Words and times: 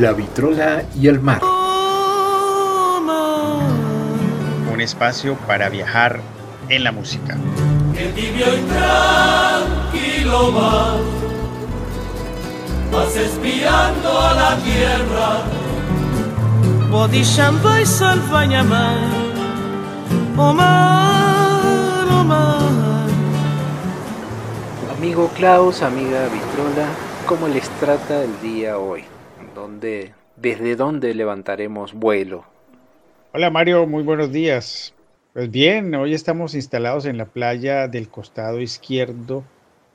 La 0.00 0.14
vitrola 0.14 0.82
y 0.98 1.08
el 1.08 1.20
mar. 1.20 1.42
Un 4.72 4.80
espacio 4.80 5.34
para 5.46 5.68
viajar 5.68 6.22
en 6.70 6.84
la 6.84 6.90
música. 6.90 7.36
El 7.98 8.14
tibio 8.14 8.46
y 8.46 8.60
tranquilo 8.62 10.54
va, 10.54 10.96
vas 12.90 13.14
espiando 13.14 14.18
a 14.18 14.32
la 14.32 14.56
tierra. 14.64 15.42
Bodisham 16.90 17.62
vai 17.62 17.84
salvaña 17.84 18.62
Omar, 20.34 22.08
Omar. 22.08 23.10
Amigo 24.96 25.28
Klaus, 25.36 25.82
amiga 25.82 26.22
Vitrola, 26.32 26.88
¿cómo 27.26 27.48
les 27.48 27.68
trata 27.80 28.24
el 28.24 28.40
día 28.40 28.78
hoy? 28.78 29.04
¿Dónde, 29.54 30.14
¿Desde 30.36 30.76
dónde 30.76 31.12
levantaremos 31.12 31.92
vuelo? 31.92 32.44
Hola 33.32 33.50
Mario, 33.50 33.84
muy 33.84 34.04
buenos 34.04 34.30
días. 34.30 34.94
Pues 35.32 35.50
bien, 35.50 35.92
hoy 35.96 36.14
estamos 36.14 36.54
instalados 36.54 37.04
en 37.04 37.18
la 37.18 37.24
playa 37.24 37.88
del 37.88 38.08
costado 38.08 38.60
izquierdo 38.60 39.42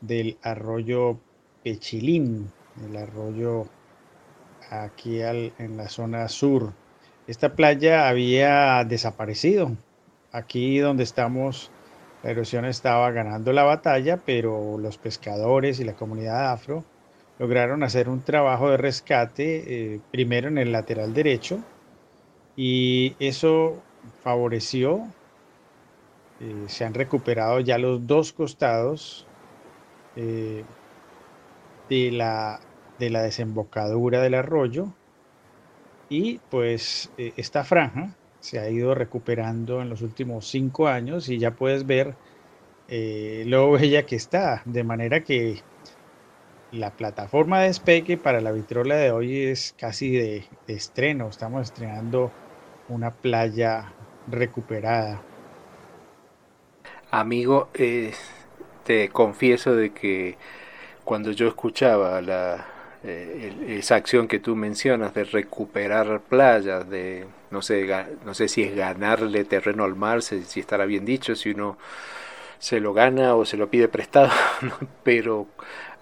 del 0.02 0.38
arroyo 0.41 1.20
Pechilín, 1.63 2.52
el 2.85 2.98
arroyo 2.98 3.67
aquí 4.70 5.21
en 5.21 5.77
la 5.77 5.87
zona 5.87 6.27
sur. 6.27 6.73
Esta 7.26 7.55
playa 7.55 8.09
había 8.09 8.84
desaparecido. 8.84 9.71
Aquí 10.34 10.79
donde 10.79 11.03
estamos, 11.03 11.71
la 12.23 12.31
erosión 12.31 12.65
estaba 12.65 13.09
ganando 13.12 13.53
la 13.53 13.63
batalla, 13.63 14.17
pero 14.17 14.77
los 14.77 14.98
pescadores 14.98 15.79
y 15.79 15.85
la 15.85 15.93
comunidad 15.93 16.51
afro 16.51 16.84
lograron 17.39 17.84
hacer 17.84 18.09
un 18.09 18.23
trabajo 18.23 18.70
de 18.70 18.77
rescate, 18.77 19.93
eh, 19.95 19.99
primero 20.12 20.48
en 20.48 20.57
el 20.57 20.71
lateral 20.71 21.13
derecho, 21.13 21.59
y 22.55 23.15
eso 23.20 23.84
favoreció 24.23 25.04
eh, 26.41 26.65
se 26.68 26.85
han 26.85 26.93
recuperado 26.93 27.59
ya 27.59 27.77
los 27.77 28.05
dos 28.07 28.34
costados 28.34 29.26
eh, 30.15 30.63
de, 31.90 32.12
la, 32.12 32.59
de 32.99 33.09
la 33.09 33.21
desembocadura 33.21 34.21
del 34.21 34.35
arroyo. 34.35 34.87
Y 36.07 36.37
pues 36.52 37.09
esta 37.18 37.63
franja 37.63 38.15
se 38.40 38.59
ha 38.59 38.70
ido 38.70 38.93
recuperando 38.93 39.81
en 39.81 39.90
los 39.90 40.04
últimos 40.04 40.48
cinco 40.48 40.87
años 40.87 41.29
y 41.29 41.40
ya 41.40 41.55
puedes 41.55 41.87
ver 41.87 42.15
lo 42.87 43.71
bella 43.71 44.05
que 44.05 44.15
está, 44.15 44.62
de 44.65 44.84
manera 44.84 45.24
que 45.24 45.63
la 46.76 46.91
plataforma 46.91 47.62
de 47.62 47.68
despegue 47.68 48.18
para 48.18 48.41
la 48.41 48.51
vitrola 48.51 48.95
de 48.95 49.12
hoy 49.12 49.43
es 49.45 49.73
casi 49.77 50.12
de 50.12 50.45
estreno, 50.68 51.29
estamos 51.29 51.63
estrenando 51.63 52.31
una 52.90 53.12
playa 53.12 53.93
recuperada. 54.27 55.21
Amigo, 57.12 57.70
eh, 57.73 58.13
te 58.84 59.09
confieso 59.09 59.76
de 59.76 59.91
que 59.91 60.37
cuando 61.03 61.31
yo 61.31 61.48
escuchaba 61.48 62.21
la, 62.21 62.65
eh, 63.03 63.77
esa 63.79 63.96
acción 63.96 64.28
que 64.28 64.40
tú 64.40 64.56
mencionas 64.56 65.13
de 65.13 65.23
recuperar 65.23 66.22
playas, 66.22 66.90
de 66.90 67.25
no 67.51 67.62
sé, 67.62 67.88
no 68.25 68.34
sé 68.34 68.47
si 68.50 68.63
es 68.63 68.75
ganarle 68.75 69.46
terreno 69.46 69.85
al 69.85 69.96
mar, 69.96 70.22
si 70.22 70.59
estará 70.59 70.85
bien 70.85 71.06
dicho, 71.06 71.35
si 71.35 71.51
uno 71.51 71.78
se 72.59 72.79
lo 72.79 72.94
gana 72.94 73.35
o 73.35 73.46
se 73.46 73.57
lo 73.57 73.69
pide 73.69 73.88
prestado, 73.88 74.31
pero 75.03 75.47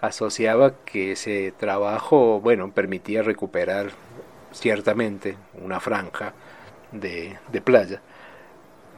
asociaba 0.04 0.74
que 0.84 1.14
ese 1.14 1.54
trabajo, 1.58 2.42
bueno, 2.42 2.72
permitía 2.72 3.24
recuperar 3.24 3.92
ciertamente 4.52 5.38
una 5.54 5.80
franja 5.80 6.34
de, 6.92 7.38
playa 7.64 8.02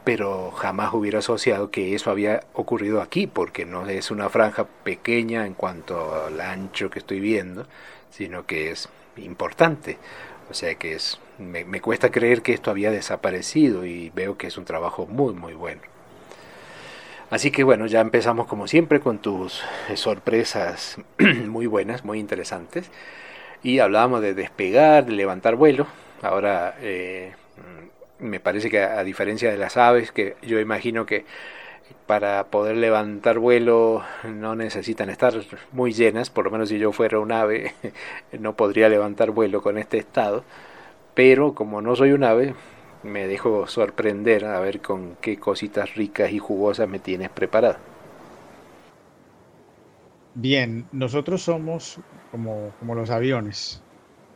pero 0.04 0.52
jamás 0.52 0.94
hubiera 0.94 1.20
asociado 1.20 1.72
que 1.72 1.96
eso 1.96 2.12
había 2.12 2.44
ocurrido 2.54 3.02
aquí, 3.02 3.26
porque 3.26 3.66
no 3.66 3.88
es 3.88 4.12
una 4.12 4.30
franja 4.30 4.66
pequeña 4.84 5.48
en 5.48 5.56
cuanto 5.56 6.26
al 6.26 6.42
ancho 6.42 6.92
que 6.92 7.00
estoy 7.00 7.20
viendo, 7.20 7.66
sino 8.12 8.46
que 8.46 8.70
es 8.70 8.88
importante. 9.18 9.98
O 10.52 10.54
sea 10.54 10.76
que 10.76 10.94
es, 10.94 11.20
me, 11.40 11.66
me 11.66 11.82
cuesta 11.82 12.12
creer 12.12 12.44
que 12.44 12.54
esto 12.54 12.70
había 12.70 12.92
desaparecido 12.92 13.84
y 13.84 14.12
veo 14.12 14.38
que 14.38 14.46
es 14.46 14.58
un 14.60 14.66
trabajo 14.66 15.08
muy, 15.08 15.34
muy 15.34 15.56
bueno. 15.56 15.82
Así 17.30 17.52
que 17.52 17.64
bueno, 17.64 17.88
ya 17.88 18.02
empezamos 18.02 18.48
como 18.48 18.68
siempre 18.68 19.00
con 19.00 19.18
tus 19.18 19.64
sorpresas 19.96 20.98
muy 21.48 21.66
buenas, 21.66 22.06
muy 22.06 22.20
interesantes. 22.20 22.92
Y 23.64 23.80
hablábamos 23.80 24.22
de 24.22 24.34
despegar, 24.36 25.06
de 25.06 25.14
levantar 25.14 25.56
vuelo. 25.56 25.88
Ahora 26.22 26.76
eh, 26.82 27.34
me 28.20 28.40
parece 28.40 28.70
que 28.70 28.80
a, 28.82 29.04
diferencia 29.04 29.52
de 29.52 29.58
las 29.58 29.78
aves, 29.78 30.12
que 30.12 30.36
yo 30.42 30.60
imagino 30.60 31.06
que 31.06 31.26
para 32.06 32.46
poder 32.46 32.78
levantar 32.78 33.40
vuelo 33.40 34.04
no 34.24 34.56
necesitan 34.56 35.10
estar 35.10 35.34
muy 35.72 35.94
llenas, 35.94 36.30
por 36.30 36.46
lo 36.46 36.52
menos 36.52 36.70
si 36.70 36.78
yo 36.78 36.92
fuera 36.92 37.20
un 37.20 37.32
ave 37.32 37.74
no 38.40 38.56
podría 38.56 38.90
levantar 38.90 39.32
vuelo 39.32 39.62
con 39.62 39.78
este 39.78 39.98
estado, 39.98 40.44
pero 41.14 41.56
como 41.56 41.82
no 41.82 41.96
soy 41.96 42.12
un 42.12 42.24
ave, 42.24 42.54
me 43.06 43.28
dejo 43.28 43.68
sorprender 43.68 44.46
a 44.46 44.60
ver 44.60 44.82
con 44.82 45.18
qué 45.18 45.40
cositas 45.40 45.96
ricas 45.96 46.32
y 46.32 46.40
jugosas 46.40 46.90
me 46.90 47.00
tienes 47.00 47.30
preparado. 47.32 47.80
Bien, 50.34 50.88
nosotros 50.92 51.44
somos 51.44 52.02
como, 52.30 52.76
como 52.78 52.94
los 52.96 53.10
aviones. 53.10 53.86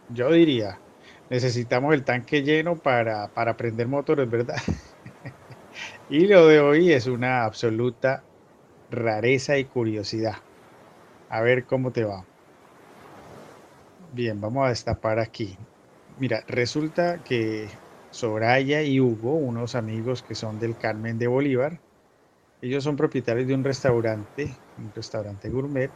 Yo 0.07 0.31
diría, 0.31 0.83
necesitamos 1.29 1.93
el 1.93 2.05
tanque 2.05 2.43
lleno 2.43 2.81
para, 2.81 3.33
para 3.33 3.57
prender 3.57 3.87
motores, 3.87 4.29
¿verdad? 4.29 4.57
y 6.07 6.27
lo 6.27 6.47
de 6.47 6.59
hoy 6.59 6.91
es 6.91 7.07
una 7.07 7.43
absoluta 7.45 8.27
rareza 8.89 9.57
y 9.59 9.67
curiosidad. 9.67 10.45
A 11.29 11.41
ver 11.41 11.65
cómo 11.67 11.91
te 11.93 12.05
va. 12.05 12.29
Bien, 14.11 14.39
vamos 14.41 14.65
a 14.65 14.69
destapar 14.69 15.19
aquí. 15.19 15.57
Mira, 16.15 16.43
resulta 16.47 17.21
que 17.23 17.81
Soraya 18.11 18.83
y 18.83 18.99
Hugo, 18.99 19.35
unos 19.35 19.75
amigos 19.75 20.23
que 20.23 20.35
son 20.35 20.59
del 20.59 20.77
Carmen 20.77 21.17
de 21.17 21.27
Bolívar, 21.27 21.81
ellos 22.61 22.83
son 22.83 22.95
propietarios 22.95 23.47
de 23.47 23.55
un 23.55 23.63
restaurante, 23.63 24.57
un 24.77 24.91
restaurante 24.93 25.49
gourmet, 25.49 25.91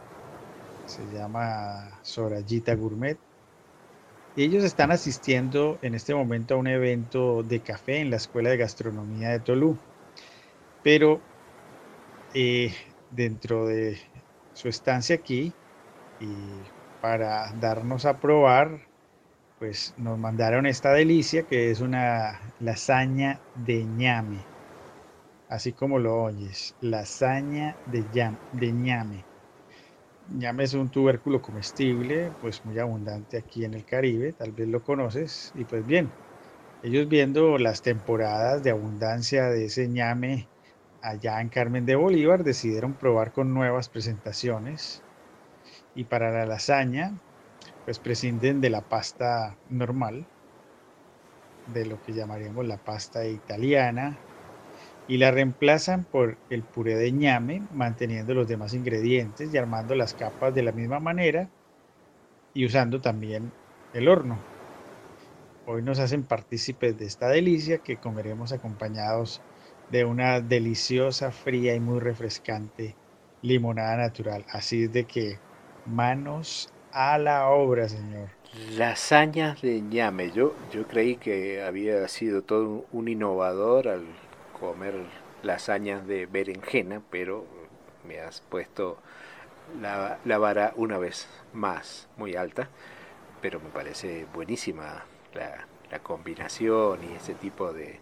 se 0.86 1.08
llama 1.08 2.00
Sorayita 2.02 2.74
Gourmet, 2.74 3.18
ellos 4.36 4.64
están 4.64 4.90
asistiendo 4.90 5.78
en 5.82 5.94
este 5.94 6.14
momento 6.14 6.54
a 6.54 6.56
un 6.58 6.66
evento 6.66 7.42
de 7.44 7.62
café 7.62 7.98
en 7.98 8.10
la 8.10 8.16
Escuela 8.16 8.50
de 8.50 8.56
Gastronomía 8.56 9.30
de 9.30 9.40
Tolú. 9.40 9.78
Pero 10.82 11.20
eh, 12.34 12.74
dentro 13.10 13.66
de 13.66 13.98
su 14.52 14.68
estancia 14.68 15.14
aquí, 15.16 15.52
y 16.18 16.64
para 17.00 17.52
darnos 17.54 18.06
a 18.06 18.18
probar, 18.18 18.88
pues 19.58 19.94
nos 19.96 20.18
mandaron 20.18 20.66
esta 20.66 20.92
delicia 20.92 21.46
que 21.46 21.70
es 21.70 21.80
una 21.80 22.54
lasaña 22.58 23.42
de 23.54 23.84
ñame. 23.86 24.48
Así 25.48 25.72
como 25.72 25.98
lo 25.98 26.22
oyes, 26.24 26.76
lasaña 26.80 27.78
de, 27.86 28.02
de 28.52 28.72
ñame 28.72 29.26
ñame 30.26 30.64
es 30.64 30.74
un 30.74 30.90
tubérculo 30.90 31.40
comestible, 31.42 32.32
pues 32.40 32.64
muy 32.64 32.78
abundante 32.78 33.36
aquí 33.38 33.64
en 33.64 33.74
el 33.74 33.84
Caribe, 33.84 34.32
tal 34.32 34.52
vez 34.52 34.68
lo 34.68 34.82
conoces, 34.82 35.50
y 35.54 35.64
pues 35.64 35.84
bien, 35.86 36.14
ellos 36.82 37.08
viendo 37.08 37.58
las 37.58 37.82
temporadas 37.82 38.62
de 38.62 38.70
abundancia 38.70 39.46
de 39.48 39.66
ese 39.66 39.88
ñame 39.88 40.50
allá 41.02 41.40
en 41.40 41.50
Carmen 41.50 41.86
de 41.86 41.96
Bolívar, 41.96 42.44
decidieron 42.44 42.96
probar 42.96 43.32
con 43.32 43.54
nuevas 43.54 43.88
presentaciones, 43.88 45.04
y 45.94 46.04
para 46.04 46.30
la 46.32 46.46
lasaña, 46.46 47.20
pues 47.84 48.00
prescinden 48.00 48.60
de 48.60 48.70
la 48.70 48.82
pasta 48.88 49.60
normal, 49.66 50.30
de 51.66 51.86
lo 51.86 52.00
que 52.00 52.12
llamaríamos 52.14 52.66
la 52.66 52.78
pasta 52.78 53.26
italiana, 53.26 54.24
y 55.06 55.18
la 55.18 55.30
reemplazan 55.30 56.06
por 56.06 56.42
el 56.48 56.66
puré 56.66 56.96
de 56.96 57.12
ñame, 57.12 57.66
manteniendo 57.70 58.34
los 58.34 58.48
demás 58.48 58.74
ingredientes 58.74 59.52
y 59.52 59.58
armando 59.58 59.94
las 59.94 60.14
capas 60.14 60.54
de 60.54 60.62
la 60.62 60.72
misma 60.72 61.00
manera 61.00 61.52
y 62.54 62.64
usando 62.64 63.00
también 63.00 63.54
el 63.92 64.08
horno. 64.08 64.48
Hoy 65.66 65.82
nos 65.82 65.98
hacen 65.98 66.26
partícipes 66.26 66.96
de 66.96 67.06
esta 67.06 67.28
delicia 67.28 67.82
que 67.82 67.98
comeremos 67.98 68.52
acompañados 68.52 69.44
de 69.88 70.04
una 70.04 70.40
deliciosa, 70.40 71.32
fría 71.32 71.74
y 71.74 71.80
muy 71.80 72.00
refrescante 72.00 72.98
limonada 73.42 73.96
natural. 73.96 74.44
Así 74.48 74.84
es 74.84 74.92
de 74.92 75.06
que 75.06 75.42
manos 75.84 76.73
a 76.94 77.18
la 77.18 77.48
obra, 77.48 77.88
señor. 77.88 78.28
Lasañas 78.70 79.60
de 79.60 79.80
ñame. 79.80 80.30
Yo, 80.30 80.54
yo 80.72 80.86
creí 80.86 81.16
que 81.16 81.62
había 81.62 82.06
sido 82.06 82.42
todo 82.42 82.86
un 82.92 83.08
innovador 83.08 83.88
al 83.88 84.04
comer 84.58 84.94
lasañas 85.42 86.06
de 86.06 86.26
berenjena, 86.26 87.02
pero 87.10 87.44
me 88.06 88.20
has 88.20 88.40
puesto 88.42 88.98
la, 89.80 90.38
vara 90.38 90.72
una 90.76 90.98
vez 90.98 91.28
más 91.52 92.08
muy 92.16 92.36
alta. 92.36 92.68
pero 93.42 93.60
me 93.60 93.68
parece 93.68 94.26
buenísima 94.32 95.04
la, 95.34 95.66
combinación 96.02 96.98
y 97.04 97.14
ese 97.14 97.34
tipo 97.34 97.72
de, 97.72 98.00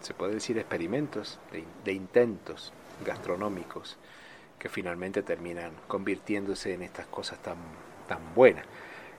se 0.00 0.14
puede 0.14 0.34
decir, 0.34 0.58
experimentos, 0.58 1.38
de, 1.84 1.92
intentos 1.92 2.72
gastronómicos 3.04 3.96
que 4.58 4.68
finalmente 4.68 5.22
terminan 5.22 5.72
convirtiéndose 5.86 6.74
en 6.74 6.82
estas 6.82 7.06
cosas 7.06 7.38
tan, 7.42 7.56
tan 8.08 8.34
buenas. 8.34 8.64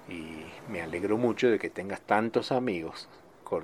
Y 0.09 0.45
me 0.71 0.81
alegro 0.81 1.17
mucho 1.17 1.49
de 1.49 1.59
que 1.59 1.69
tengas 1.69 2.01
tantos 2.01 2.51
amigos 2.51 3.09
con 3.43 3.63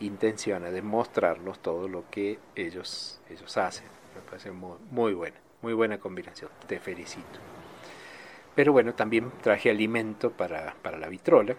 intenciones 0.00 0.72
de 0.72 0.82
mostrarnos 0.82 1.60
todo 1.60 1.88
lo 1.88 2.04
que 2.10 2.38
ellos, 2.54 3.20
ellos 3.30 3.56
hacen. 3.56 3.86
Me 4.14 4.20
parece 4.22 4.50
muy, 4.50 4.76
muy 4.90 5.14
buena, 5.14 5.36
muy 5.62 5.72
buena 5.72 5.98
combinación. 5.98 6.50
Te 6.66 6.80
felicito. 6.80 7.38
Pero 8.54 8.72
bueno, 8.72 8.94
también 8.94 9.32
traje 9.40 9.70
alimento 9.70 10.30
para, 10.30 10.74
para 10.82 10.98
la 10.98 11.08
vitrola. 11.08 11.56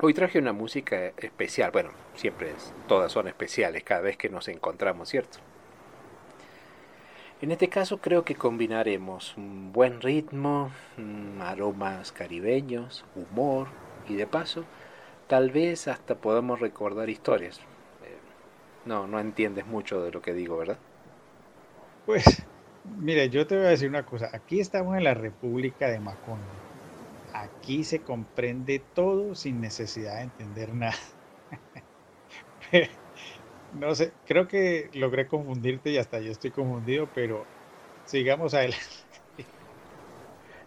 Hoy 0.00 0.14
traje 0.14 0.38
una 0.38 0.52
música 0.52 1.12
especial. 1.16 1.70
Bueno, 1.70 1.90
siempre 2.16 2.52
todas 2.88 3.12
son 3.12 3.28
especiales 3.28 3.84
cada 3.84 4.00
vez 4.00 4.16
que 4.16 4.28
nos 4.28 4.48
encontramos, 4.48 5.08
¿cierto? 5.08 5.38
En 7.42 7.50
este 7.50 7.68
caso 7.68 8.00
creo 8.00 8.24
que 8.24 8.36
combinaremos 8.36 9.36
un 9.36 9.72
buen 9.72 10.00
ritmo, 10.00 10.70
aromas 11.40 12.12
caribeños, 12.12 13.04
humor 13.16 13.68
y 14.06 14.14
de 14.14 14.28
paso 14.28 14.64
tal 15.26 15.50
vez 15.50 15.88
hasta 15.88 16.20
podamos 16.20 16.60
recordar 16.60 17.10
historias. 17.10 17.58
Eh, 18.00 18.22
no, 18.84 19.08
no 19.08 19.18
entiendes 19.18 19.66
mucho 19.66 20.04
de 20.04 20.12
lo 20.12 20.22
que 20.22 20.34
digo, 20.34 20.56
¿verdad? 20.56 20.78
Pues, 22.06 22.46
mire, 22.84 23.28
yo 23.28 23.46
te 23.48 23.56
voy 23.56 23.66
a 23.66 23.70
decir 23.70 23.88
una 23.88 24.06
cosa. 24.06 24.30
Aquí 24.32 24.60
estamos 24.60 24.96
en 24.96 25.04
la 25.04 25.14
República 25.14 25.88
de 25.88 25.98
Macondo. 25.98 26.64
Aquí 27.32 27.82
se 27.82 28.04
comprende 28.04 28.78
todo 28.78 29.34
sin 29.34 29.60
necesidad 29.60 30.18
de 30.18 30.22
entender 30.22 30.74
nada. 30.74 30.94
no 33.72 33.94
sé, 33.94 34.18
creo 34.24 34.46
que 34.48 34.90
logré 34.94 35.26
confundirte 35.28 35.90
y 35.90 35.98
hasta 35.98 36.20
yo 36.20 36.30
estoy 36.32 36.52
confundido, 36.52 37.12
pero 37.12 37.50
sigamos 38.04 38.54
adelante. 38.54 38.84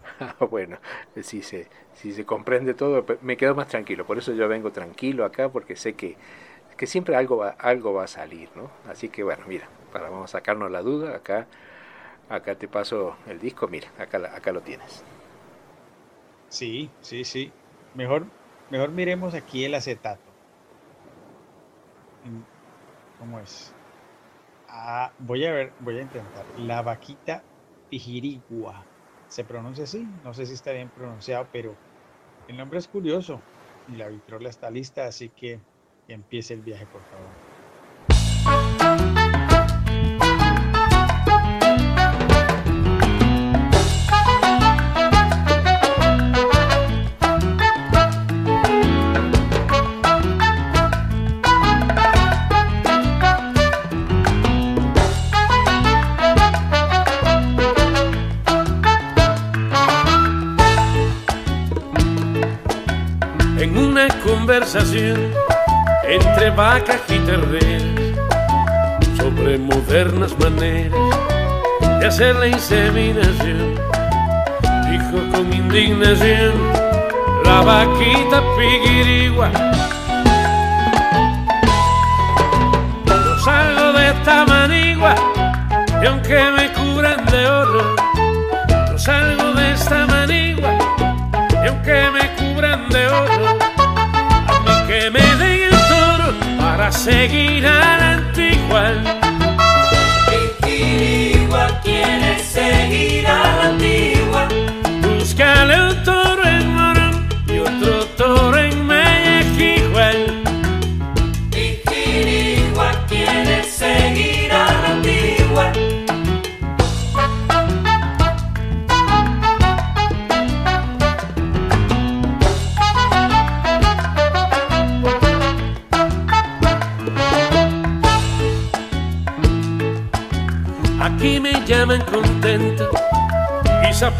bueno, 0.50 0.78
si 1.22 1.42
se, 1.42 1.68
si 1.92 2.12
se 2.12 2.24
comprende 2.24 2.74
todo, 2.74 3.04
me 3.20 3.36
quedo 3.36 3.54
más 3.54 3.68
tranquilo. 3.68 4.06
Por 4.06 4.18
eso 4.18 4.32
yo 4.32 4.48
vengo 4.48 4.72
tranquilo 4.72 5.24
acá, 5.24 5.50
porque 5.50 5.76
sé 5.76 5.94
que, 5.94 6.18
que 6.76 6.86
siempre 6.86 7.16
algo 7.16 7.38
va, 7.38 7.50
algo 7.50 7.94
va 7.94 8.04
a 8.04 8.08
salir, 8.08 8.50
¿no? 8.56 8.72
Así 8.84 9.10
que 9.10 9.22
bueno, 9.24 9.44
mira, 9.46 9.68
para 9.92 10.10
vamos 10.10 10.30
a 10.34 10.38
sacarnos 10.38 10.70
la 10.70 10.82
duda, 10.82 11.16
acá, 11.16 11.48
acá 12.28 12.56
te 12.56 12.68
paso 12.68 13.16
el 13.26 13.40
disco, 13.40 13.68
mira, 13.68 13.92
acá, 13.98 14.18
acá 14.36 14.52
lo 14.52 14.62
tienes. 14.62 15.04
Sí, 16.48 16.96
sí, 17.00 17.24
sí. 17.24 17.56
Mejor, 17.92 18.34
mejor 18.68 18.90
miremos 18.92 19.34
aquí 19.34 19.64
el 19.64 19.74
acetato. 19.74 20.36
¿Cómo 23.16 23.40
es? 23.40 23.76
Ah, 24.68 25.14
voy 25.18 25.44
a 25.46 25.52
ver, 25.52 25.74
voy 25.78 25.98
a 25.98 26.02
intentar. 26.02 26.48
La 26.54 26.82
vaquita 26.82 27.46
pijirigua. 27.88 28.88
¿Se 29.28 29.44
pronuncia 29.44 29.84
así? 29.84 30.06
No 30.22 30.34
sé 30.34 30.46
si 30.46 30.54
está 30.54 30.72
bien 30.72 30.90
pronunciado, 30.90 31.50
pero 31.52 31.80
el 32.46 32.56
nombre 32.56 32.78
es 32.80 32.88
curioso. 32.88 33.46
Y 33.86 33.96
la 33.96 34.08
vitrola 34.08 34.50
está 34.50 34.70
lista, 34.70 35.06
así 35.06 35.30
que 35.30 35.62
empiece 36.08 36.54
el 36.54 36.62
viaje, 36.62 36.86
por 36.86 37.04
favor. 37.06 37.38
Entre 64.98 66.50
vacas 66.50 67.02
y 67.08 67.18
terrenos 67.18 68.16
sobre 69.18 69.58
modernas 69.58 70.34
maneras 70.38 70.98
de 72.00 72.06
hacer 72.06 72.34
la 72.36 72.48
inseminación. 72.48 73.74
Dijo 74.90 75.18
con 75.32 75.52
indignación 75.52 76.54
la 77.44 77.60
vaquita 77.60 78.42
piguirigua. 78.56 79.50
No 83.04 83.38
salgo 83.44 83.92
de 83.92 84.08
esta 84.08 84.46
manigua 84.46 85.14
y 86.02 86.06
aunque 86.06 86.42
me 86.56 86.72
cubran 86.72 87.26
de 87.26 87.46
oro, 87.46 87.96
no 88.90 88.98
salgo 88.98 89.52
de 89.52 89.72
esta 89.72 90.06
manigua 90.06 90.72
y 91.62 91.68
aunque 91.68 92.10
me 92.12 92.34
cubran 92.36 92.88
de 92.88 93.06
oro 93.08 93.45
para 96.86 96.92
seguir 96.92 97.66
a 97.66 97.98
la 97.98 98.12
antigua. 98.12 98.92
Igual 100.68 101.80
quiere 101.82 102.38
seguir 102.38 103.26
a 103.26 103.56
la 103.56 103.68
antigua. 103.70 104.05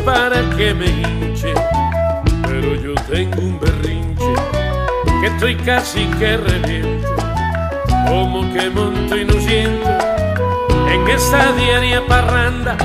Para 0.04 0.40
que 0.56 0.74
me 0.74 0.86
hinche, 0.86 1.52
pero 2.42 2.74
yo 2.74 2.94
tengo 3.10 3.40
un 3.40 3.58
berrinche 3.58 4.34
que 5.20 5.26
estoy 5.26 5.56
casi 5.56 6.06
que 6.18 6.36
reviento, 6.36 7.14
como 8.08 8.52
que 8.52 8.70
monto 8.70 9.16
y 9.16 9.24
no 9.24 9.34
siento 9.40 9.88
en 10.90 11.08
esa 11.08 11.52
diaria 11.52 12.06
parranda. 12.06 12.76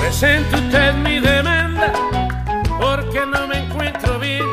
Presente 0.00 0.56
usted 0.56 0.94
mi 0.94 1.20
demanda, 1.20 1.92
porque 2.80 3.20
no 3.26 3.46
me 3.46 3.64
encuentro 3.64 4.18
bien. 4.18 4.44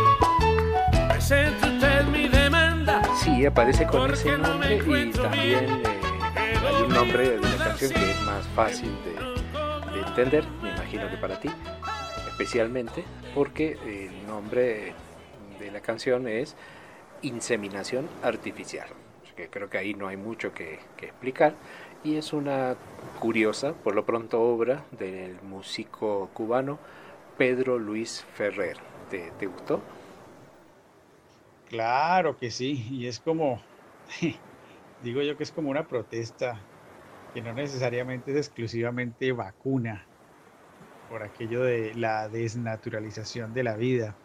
Presente 1.10 1.68
usted 1.68 2.06
mi 2.06 2.28
demanda. 2.28 3.02
Sí, 3.24 3.46
aparece 3.46 3.86
con 3.86 4.14
ese 4.14 4.38
nombre 4.38 4.78
y 4.78 5.12
también 5.12 5.96
nombre 6.96 7.38
de 7.38 7.55
que 7.78 7.86
es 7.88 8.22
más 8.22 8.48
fácil 8.56 8.90
de, 9.04 10.00
entender, 10.00 10.46
me 10.62 10.70
imagino 10.70 11.10
que 11.10 11.18
para 11.18 11.40
ti, 11.40 11.50
especialmente 12.30 13.04
porque 13.34 13.78
el 13.86 14.26
nombre 14.28 14.94
de 15.60 15.72
la 15.72 15.82
canción 15.82 16.28
es 16.28 16.56
Inseminación 17.22 18.08
Artificial, 18.24 18.88
que 19.36 19.50
creo 19.50 19.70
que 19.70 19.78
ahí 19.78 19.94
no 19.94 20.08
hay 20.08 20.16
mucho 20.16 20.54
que, 20.54 20.80
explicar, 21.02 21.54
y 22.04 22.16
es 22.16 22.32
una 22.32 22.78
curiosa, 23.20 23.74
por 23.74 23.94
lo 23.94 24.06
pronto, 24.06 24.42
obra 24.42 24.86
del 24.92 25.42
músico 25.42 26.30
cubano 26.34 26.80
Pedro 27.38 27.78
Luis 27.78 28.26
Ferrer. 28.36 28.78
¿Te, 29.10 29.32
te 29.38 29.48
gustó? 29.48 29.82
Claro 31.68 32.38
que 32.38 32.52
sí, 32.52 32.88
y 32.90 33.08
es 33.08 33.20
como, 33.20 33.62
digo 35.04 35.22
yo 35.22 35.36
que 35.36 35.44
es 35.44 35.52
como 35.52 35.70
una 35.70 35.88
protesta 35.88 36.62
que 37.36 37.42
no 37.42 37.54
necesariamente 37.54 38.32
es 38.32 38.38
exclusivamente 38.38 39.34
vacuna 39.34 40.10
por 41.06 41.22
aquello 41.22 41.64
de 41.64 41.94
la 41.94 42.30
desnaturalización 42.30 43.54
de 43.54 43.64
la 43.64 43.76
vida. 43.76 44.18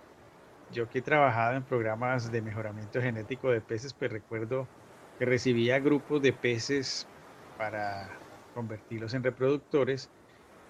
Yo 0.69 0.88
que 0.88 0.99
he 1.00 1.02
trabajado 1.02 1.57
en 1.57 1.67
programas 1.67 2.31
de 2.31 2.40
mejoramiento 2.40 3.02
genético 3.02 3.50
de 3.50 3.62
peces, 3.62 3.95
pues 3.95 4.12
recuerdo 4.12 4.71
que 5.19 5.25
recibía 5.25 5.81
grupos 5.81 6.23
de 6.23 6.35
peces 6.35 7.11
para 7.57 8.23
convertirlos 8.52 9.12
en 9.14 9.25
reproductores 9.25 10.12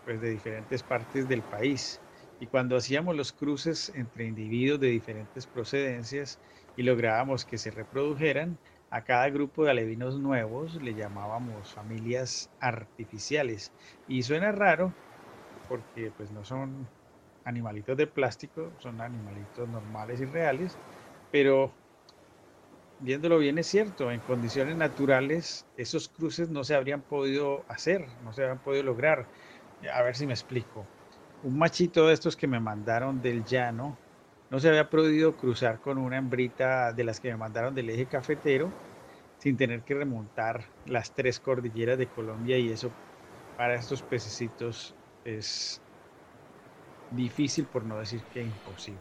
pues 0.03 0.19
de 0.23 0.31
diferentes 0.31 0.83
partes 0.83 1.29
del 1.29 1.45
país. 1.45 2.03
Y 2.39 2.47
cuando 2.47 2.75
hacíamos 2.77 3.17
los 3.17 3.33
cruces 3.35 3.91
entre 3.95 4.25
individuos 4.25 4.81
de 4.81 4.89
diferentes 4.89 5.47
procedencias 5.47 6.41
y 6.75 6.85
lográbamos 6.85 7.45
que 7.45 7.59
se 7.59 7.71
reprodujeran, 7.71 8.59
a 8.91 9.05
cada 9.05 9.31
grupo 9.31 9.65
de 9.65 9.71
alevinos 9.73 10.21
nuevos 10.21 10.75
le 10.83 10.95
llamábamos 10.95 11.73
familias 11.73 12.53
artificiales. 12.61 13.75
Y 14.07 14.23
suena 14.25 14.53
raro, 14.53 14.99
porque 15.67 16.13
pues 16.13 16.33
no 16.33 16.45
son 16.45 16.91
animalitos 17.45 17.97
de 17.97 18.07
plástico, 18.07 18.75
son 18.79 19.01
animalitos 19.01 19.69
normales 19.69 20.21
y 20.21 20.27
reales, 20.27 20.81
pero 21.31 21.79
viéndolo 22.99 23.39
bien 23.39 23.59
es 23.59 23.67
cierto, 23.69 24.11
en 24.11 24.21
condiciones 24.21 24.77
naturales 24.77 25.69
esos 25.75 26.09
cruces 26.09 26.51
no 26.51 26.65
se 26.65 26.75
habrían 26.75 27.03
podido 27.03 27.65
hacer, 27.69 28.07
no 28.21 28.33
se 28.33 28.43
habrían 28.43 28.61
podido 28.63 28.83
lograr. 28.85 29.31
A 29.93 30.03
ver 30.03 30.17
si 30.17 30.27
me 30.27 30.35
explico. 30.35 30.91
Un 31.41 31.59
machito 31.59 32.07
de 32.07 32.15
estos 32.15 32.37
que 32.37 32.47
me 32.47 32.61
mandaron 32.61 33.21
del 33.23 33.45
llano 33.45 34.03
no 34.51 34.59
se 34.59 34.69
había 34.69 34.91
podido 34.91 35.37
cruzar 35.37 35.79
con 35.79 35.99
una 35.99 36.19
hembrita 36.19 36.93
de 36.93 37.05
las 37.05 37.21
que 37.21 37.31
me 37.31 37.37
mandaron 37.37 37.75
del 37.75 37.89
eje 37.89 38.07
cafetero 38.07 38.71
sin 39.39 39.57
tener 39.57 39.81
que 39.83 39.95
remontar 39.95 40.65
las 40.87 41.13
tres 41.13 41.39
cordilleras 41.41 41.97
de 41.97 42.07
Colombia 42.07 42.59
y 42.59 42.71
eso 42.71 42.91
para 43.57 43.75
estos 43.75 44.03
pececitos 44.03 44.95
es 45.25 45.81
difícil 47.13 47.65
por 47.65 47.85
no 47.85 47.99
decir 47.99 48.21
que 48.33 48.43
imposible. 48.43 48.99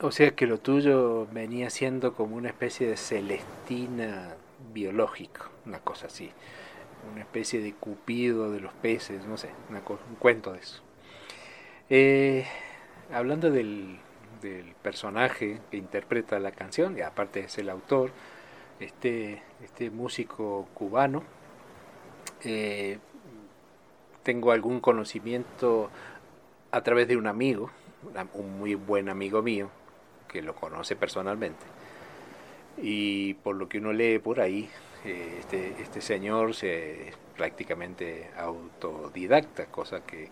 O 0.00 0.10
sea 0.10 0.32
que 0.32 0.46
lo 0.46 0.58
tuyo 0.58 1.26
venía 1.32 1.70
siendo 1.70 2.14
como 2.14 2.36
una 2.36 2.48
especie 2.48 2.88
de 2.88 2.96
celestina 2.96 4.34
biológico, 4.74 5.48
una 5.64 5.78
cosa 5.78 6.08
así, 6.08 6.30
una 7.12 7.22
especie 7.22 7.60
de 7.60 7.72
cupido 7.72 8.50
de 8.50 8.60
los 8.60 8.72
peces, 8.74 9.24
no 9.26 9.36
sé, 9.36 9.50
un 9.70 10.16
cuento 10.16 10.52
de 10.52 10.58
eso. 10.58 10.82
Eh, 11.88 12.44
hablando 13.12 13.50
del, 13.50 13.98
del, 14.42 14.74
personaje 14.82 15.60
que 15.70 15.76
interpreta 15.76 16.38
la 16.38 16.52
canción, 16.52 16.98
y 16.98 17.02
aparte 17.02 17.40
es 17.40 17.58
el 17.58 17.70
autor, 17.70 18.10
este, 18.80 19.42
este 19.62 19.90
músico 19.90 20.68
cubano, 20.74 21.22
eh, 22.44 22.98
tengo 24.22 24.52
algún 24.52 24.80
conocimiento 24.80 25.90
a 26.70 26.82
través 26.82 27.08
de 27.08 27.16
un 27.16 27.26
amigo, 27.26 27.70
un 28.34 28.58
muy 28.58 28.74
buen 28.74 29.08
amigo 29.08 29.42
mío, 29.42 29.70
que 30.28 30.42
lo 30.42 30.54
conoce 30.54 30.96
personalmente. 30.96 31.64
Y 32.78 33.34
por 33.34 33.56
lo 33.56 33.68
que 33.68 33.78
uno 33.78 33.92
lee 33.92 34.18
por 34.18 34.40
ahí, 34.40 34.68
eh, 35.04 35.36
este, 35.40 35.74
este 35.80 36.00
señor 36.00 36.54
se 36.54 37.12
prácticamente 37.36 38.30
autodidacta, 38.36 39.66
cosa 39.66 40.04
que 40.04 40.28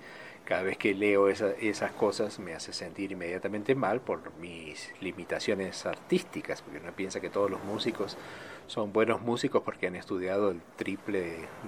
cada 0.51 0.65
vez 0.65 0.79
que 0.79 0.95
leo 0.95 1.29
esas 1.29 1.93
cosas 1.93 2.41
me 2.41 2.55
hace 2.55 2.73
sentir 2.73 3.13
inmediatamente 3.13 3.77
mal 3.77 4.01
por 4.01 4.35
mis 4.41 4.93
limitaciones 5.01 5.87
artísticas, 5.87 6.61
porque 6.61 6.81
uno 6.81 6.91
piensa 6.91 7.21
que 7.21 7.31
todos 7.31 7.49
los 7.49 7.63
músicos 7.63 8.17
son 8.67 8.93
buenos 8.93 9.21
músicos 9.21 9.63
porque 9.63 9.87
han 9.87 9.95
estudiado 9.95 10.51
el 10.51 10.61
triple 10.75 11.21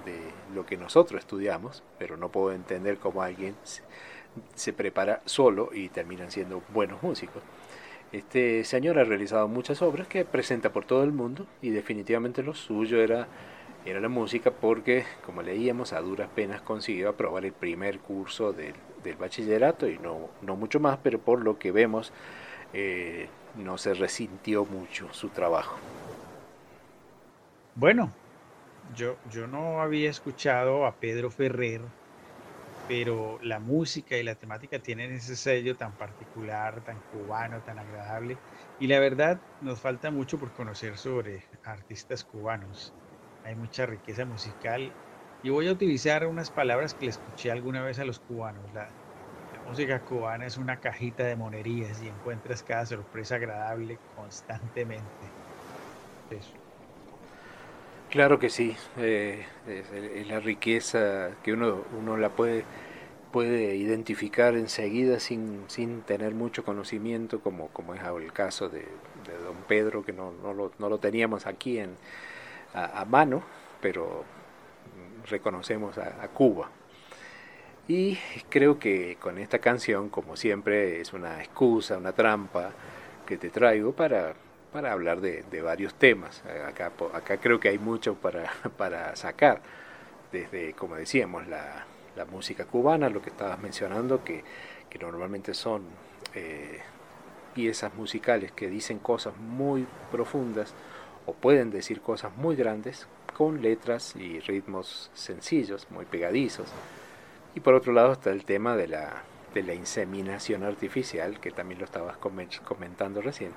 de, 0.05 0.19
lo 0.53 0.67
que 0.67 0.77
nosotros 0.77 1.21
estudiamos, 1.21 1.85
pero 1.97 2.17
no 2.17 2.31
puedo 2.31 2.53
entender 2.53 2.99
cómo 2.99 3.23
alguien 3.23 3.55
se, 4.57 4.73
prepara 4.73 5.23
solo 5.27 5.71
y 5.73 5.89
terminan 5.89 6.33
siendo 6.33 6.61
buenos 6.75 7.05
músicos. 7.05 7.41
Este 8.11 8.65
señor 8.65 8.99
ha 8.99 9.05
realizado 9.05 9.47
muchas 9.47 9.81
obras 9.81 10.09
que 10.09 10.25
presenta 10.25 10.73
por 10.73 10.87
todo 10.87 11.05
el 11.05 11.13
mundo 11.13 11.47
y 11.63 11.71
definitivamente 11.71 12.43
lo 12.43 12.53
suyo 12.53 13.01
era, 13.01 13.29
era 13.85 14.01
la 14.01 14.09
música 14.09 14.51
porque, 14.51 15.05
como 15.27 15.43
leíamos, 15.43 15.93
a 15.93 16.01
duras 16.01 16.29
penas 16.35 16.63
consiguió 16.63 17.09
aprobar 17.09 17.45
el 17.45 17.53
primer 17.53 17.99
curso 17.99 18.53
del, 18.53 18.75
bachillerato 19.19 19.89
y 19.89 19.99
no, 19.99 20.31
no 20.43 20.55
mucho 20.55 20.79
más, 20.79 20.99
pero 21.03 21.19
por 21.19 21.43
lo 21.43 21.59
que 21.59 21.73
vemos 21.73 22.13
eh, 22.73 23.29
no 23.57 23.77
se 23.79 23.95
resintió 23.95 24.65
mucho 24.65 25.13
su 25.13 25.29
trabajo. 25.31 25.77
Bueno, 27.75 28.13
yo, 28.95 29.17
yo 29.31 29.49
no 29.49 29.81
había 29.81 30.11
escuchado 30.11 30.87
a 30.87 30.95
Pedro 30.95 31.31
Ferrer, 31.31 31.81
pero 32.87 33.39
la 33.43 33.59
música 33.59 34.17
y 34.17 34.23
la 34.23 34.37
temática 34.37 34.79
tienen 34.79 35.13
ese 35.13 35.35
sello 35.35 35.77
tan 35.77 35.93
particular, 35.93 36.83
tan 36.85 36.99
cubano, 37.13 37.61
tan 37.63 37.79
agradable. 37.79 38.37
Y 38.79 38.87
la 38.87 39.01
verdad, 39.01 39.41
nos 39.61 39.81
falta 39.81 40.11
mucho 40.11 40.39
por 40.39 40.53
conocer 40.53 40.99
sobre 40.99 41.43
artistas 41.65 42.23
cubanos. 42.25 42.93
Hay 43.45 43.55
mucha 43.55 43.87
riqueza 43.87 44.25
musical. 44.25 44.93
Y 45.43 45.51
voy 45.51 45.69
a 45.69 45.73
utilizar 45.73 46.27
unas 46.27 46.51
palabras 46.51 46.95
que 46.95 47.07
le 47.07 47.11
escuché 47.11 47.51
alguna 47.51 47.83
vez 47.83 47.99
a 47.99 48.05
los 48.05 48.21
cubanos. 48.21 48.63
La, 48.75 48.83
la 48.83 49.69
música 49.69 50.01
cubana 50.01 50.47
es 50.47 50.57
una 50.57 50.79
cajita 50.81 51.25
de 51.25 51.37
monerías 51.37 52.03
y 52.03 52.09
encuentras 52.09 52.63
cada 52.63 52.87
sorpresa 52.87 53.37
agradable 53.37 53.99
constantemente. 54.17 55.05
Eso. 56.31 56.63
Claro 58.13 58.39
que 58.39 58.51
sí, 58.51 58.77
eh, 58.99 59.47
es, 59.67 60.29
la 60.29 60.39
riqueza 60.39 61.31
que 61.43 61.55
uno, 61.55 61.83
uno 61.99 62.19
la 62.19 62.29
puede, 62.29 62.63
puede 63.33 63.75
identificar 63.77 64.55
enseguida 64.55 65.19
sin, 65.19 65.65
sin 65.69 66.03
tener 66.03 66.35
mucho 66.35 66.63
conocimiento, 66.63 67.41
como, 67.41 67.69
como 67.69 67.95
es 67.95 68.03
el 68.03 68.33
caso 68.35 68.69
de, 68.69 68.87
don 69.45 69.57
Pedro, 69.67 70.05
que 70.05 70.13
no, 70.13 70.31
no, 70.43 70.53
lo, 70.53 70.73
no 70.79 70.91
lo 70.91 70.99
teníamos 70.99 71.47
aquí 71.47 71.79
en, 71.79 71.97
a, 72.75 73.05
mano, 73.05 73.43
pero 73.81 74.25
reconocemos 75.29 75.99
a, 75.99 76.29
Cuba. 76.29 76.71
Y 77.89 78.17
creo 78.49 78.79
que 78.79 79.17
con 79.21 79.39
esta 79.39 79.59
canción, 79.59 80.09
como 80.09 80.37
siempre, 80.37 81.01
es 81.01 81.13
una 81.13 81.43
excusa, 81.43 81.99
una 81.99 82.13
trampa 82.13 82.71
que 83.27 83.37
te 83.37 83.51
traigo 83.51 83.93
para 83.93 84.35
para 84.73 84.93
hablar 84.93 85.21
de, 85.21 85.63
varios 85.63 85.95
temas. 85.95 86.43
Eh, 86.49 86.65
acá, 86.67 86.93
acá 87.13 87.37
creo 87.37 87.61
que 87.61 87.69
hay 87.69 87.79
mucho 87.79 88.15
para, 88.15 88.51
para 88.77 89.15
sacar, 89.15 89.61
desde, 90.33 90.73
como 90.73 90.97
decíamos, 90.97 91.47
la, 91.47 91.85
la 92.17 92.25
música 92.25 92.65
cubana, 92.65 93.09
lo 93.09 93.21
que 93.23 93.31
estabas 93.31 93.61
mencionando, 93.61 94.25
que, 94.25 94.43
que 94.89 94.99
normalmente 94.99 95.55
son 95.55 95.83
eh, 96.35 96.81
piezas 97.55 97.95
musicales 97.95 98.51
que 98.53 98.69
dicen 98.69 98.99
cosas 98.99 99.37
muy 99.37 99.87
profundas 100.11 100.75
o 101.27 101.33
pueden 101.33 101.71
decir 101.71 102.01
cosas 102.01 102.37
muy 102.37 102.57
grandes 102.57 103.07
con 103.37 103.63
letras 103.63 104.15
y 104.17 104.41
ritmos 104.41 105.11
sencillos, 105.15 105.87
muy 105.91 106.05
pegadizos. 106.05 106.69
Y 107.55 107.61
por 107.61 107.75
otro 107.75 107.93
lado 107.93 108.13
está 108.13 108.31
el 108.31 108.45
tema 108.45 108.77
de 108.77 108.89
la, 108.89 109.23
de 109.55 109.63
la 109.63 109.75
inseminación 109.75 110.65
artificial, 110.65 111.41
que 111.41 111.51
también 111.51 111.79
lo 111.79 111.85
estabas 111.85 112.17
comentando 112.17 113.21
recién 113.21 113.53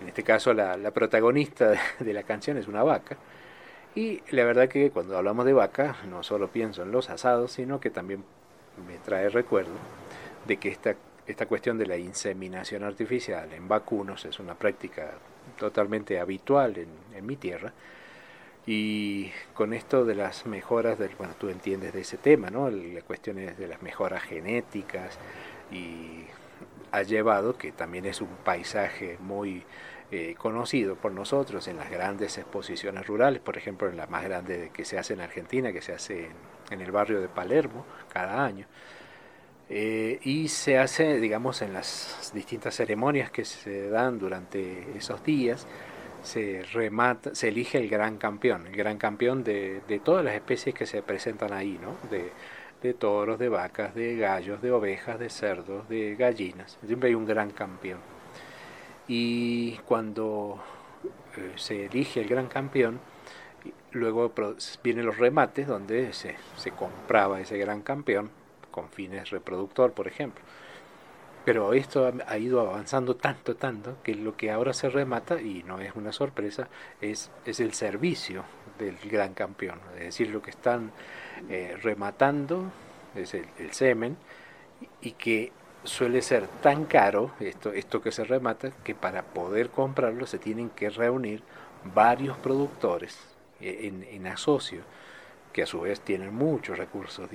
en 0.00 0.08
este 0.08 0.22
caso 0.22 0.52
la, 0.54 0.90
protagonista 0.92 1.72
de 1.98 2.12
la 2.12 2.22
canción 2.22 2.56
es 2.56 2.68
una 2.68 2.82
vaca. 2.82 3.16
Y 3.94 4.22
la 4.30 4.44
verdad 4.44 4.68
que 4.68 4.90
cuando 4.90 5.16
hablamos 5.16 5.44
de 5.44 5.52
vaca, 5.52 5.96
no 6.08 6.22
solo 6.22 6.48
pienso 6.48 6.82
en 6.82 6.92
los 6.92 7.10
asados, 7.10 7.52
sino 7.52 7.80
que 7.80 7.90
también 7.90 8.24
me 8.86 8.98
trae 8.98 9.28
recuerdo 9.28 9.72
de 10.46 10.56
que 10.58 10.68
esta, 10.68 10.94
esta 11.26 11.46
cuestión 11.46 11.78
de 11.78 11.86
la 11.86 11.96
inseminación 11.96 12.84
artificial 12.84 13.52
en 13.52 13.66
vacunos 13.66 14.24
es 14.24 14.38
una 14.38 14.54
práctica 14.54 15.14
totalmente 15.58 16.20
habitual 16.20 16.76
en, 16.78 17.26
mi 17.26 17.36
tierra. 17.36 17.72
Y 18.66 19.30
con 19.54 19.72
esto 19.72 20.04
de 20.04 20.14
las 20.14 20.46
mejoras, 20.46 20.98
del, 20.98 21.10
bueno, 21.16 21.34
tú 21.38 21.48
entiendes 21.48 21.92
de 21.92 22.02
ese 22.02 22.18
tema, 22.18 22.50
¿no? 22.50 22.70
La 22.70 23.02
cuestión 23.02 23.38
es 23.38 23.58
de 23.58 23.66
las 23.66 23.82
mejoras 23.82 24.22
genéticas 24.22 25.18
y 25.70 26.24
ha 26.92 27.02
llevado, 27.02 27.56
que 27.56 27.72
también 27.72 28.06
es 28.06 28.20
un 28.20 28.28
paisaje 28.44 29.18
muy 29.20 29.64
eh, 30.10 30.36
conocido 30.38 30.96
por 30.96 31.12
nosotros 31.12 31.68
en 31.68 31.76
las 31.76 31.90
grandes 31.90 32.38
exposiciones 32.38 33.06
rurales, 33.06 33.42
por 33.42 33.58
ejemplo 33.58 33.90
en 33.90 33.98
la 33.98 34.06
más 34.06 34.24
grande 34.24 34.70
que 34.72 34.86
se 34.86 34.98
hace 34.98 35.12
en 35.12 35.20
Argentina, 35.20 35.70
que 35.70 35.82
se 35.82 35.92
hace 35.92 36.30
en, 36.70 36.80
el 36.80 36.90
barrio 36.90 37.20
de 37.20 37.28
Palermo 37.28 37.84
cada 38.10 38.42
año. 38.42 38.66
Eh, 39.70 40.18
y 40.22 40.48
se 40.48 40.78
hace, 40.78 41.20
digamos, 41.20 41.60
en 41.62 41.74
las 41.74 42.30
distintas 42.34 42.74
ceremonias 42.74 43.30
que 43.30 43.44
se 43.44 43.90
dan 43.90 44.18
durante 44.18 44.96
esos 44.96 45.22
días, 45.24 45.66
se 46.22 46.64
remata, 46.72 47.34
se 47.34 47.48
elige 47.48 47.78
el 47.78 47.88
gran 47.88 48.16
campeón, 48.16 48.66
el 48.66 48.76
gran 48.76 48.98
campeón 48.98 49.44
de, 49.44 49.82
de 49.86 49.98
todas 49.98 50.24
las 50.24 50.34
especies 50.34 50.74
que 50.74 50.86
se 50.86 51.02
presentan 51.02 51.52
ahí, 51.52 51.78
¿no? 51.82 51.96
De, 52.10 52.32
de 52.82 52.94
toros, 52.94 53.38
de 53.38 53.48
vacas, 53.48 53.94
de 53.94 54.16
gallos, 54.16 54.62
de 54.62 54.72
ovejas, 54.72 55.18
de 55.18 55.30
cerdos, 55.30 55.88
de 55.88 56.16
gallinas. 56.16 56.78
Siempre 56.86 57.10
hay 57.10 57.14
un 57.14 57.26
gran 57.26 57.50
campeón. 57.50 57.98
Y 59.06 59.78
cuando 59.86 60.62
eh, 61.36 61.52
se 61.56 61.86
elige 61.86 62.20
el 62.20 62.28
gran 62.28 62.46
campeón, 62.46 63.00
luego 63.92 64.32
vienen 64.82 65.06
los 65.06 65.18
remates 65.18 65.66
donde 65.66 66.12
se, 66.12 66.36
se 66.56 66.70
compraba 66.70 67.40
ese 67.40 67.58
gran 67.58 67.82
campeón 67.82 68.30
con 68.78 68.88
fines 68.90 69.30
reproductor, 69.30 69.92
por 69.92 70.06
ejemplo. 70.06 70.42
Pero 71.44 71.72
esto 71.72 72.12
ha 72.26 72.38
ido 72.38 72.60
avanzando 72.60 73.16
tanto, 73.16 73.56
tanto, 73.56 73.96
que 74.02 74.14
lo 74.14 74.36
que 74.36 74.50
ahora 74.50 74.72
se 74.72 74.90
remata, 74.90 75.40
y 75.40 75.62
no 75.62 75.80
es 75.80 75.96
una 75.96 76.12
sorpresa, 76.12 76.68
es, 77.00 77.30
es 77.44 77.58
el 77.60 77.72
servicio 77.72 78.44
del 78.78 78.96
gran 79.10 79.34
campeón. 79.34 79.80
Es 79.94 80.04
decir, 80.04 80.30
lo 80.30 80.42
que 80.42 80.50
están 80.50 80.92
eh, 81.48 81.76
rematando 81.82 82.64
es 83.14 83.34
el, 83.34 83.72
semen, 83.72 84.16
y 85.00 85.12
que 85.12 85.52
suele 85.84 86.22
ser 86.22 86.46
tan 86.62 86.84
caro 86.84 87.32
esto, 87.40 87.72
esto 87.72 88.00
que 88.02 88.12
se 88.12 88.24
remata, 88.24 88.70
que 88.84 88.94
para 88.94 89.22
poder 89.22 89.70
comprarlo 89.70 90.26
se 90.26 90.38
tienen 90.38 90.70
que 90.70 90.90
reunir 90.90 91.42
varios 91.94 92.36
productores 92.36 93.18
eh, 93.60 93.88
en, 93.88 94.04
en 94.04 94.26
asocio, 94.26 94.82
que 95.52 95.62
a 95.62 95.66
su 95.66 95.80
vez 95.80 96.00
tienen 96.00 96.34
muchos 96.34 96.78
recursos 96.78 97.28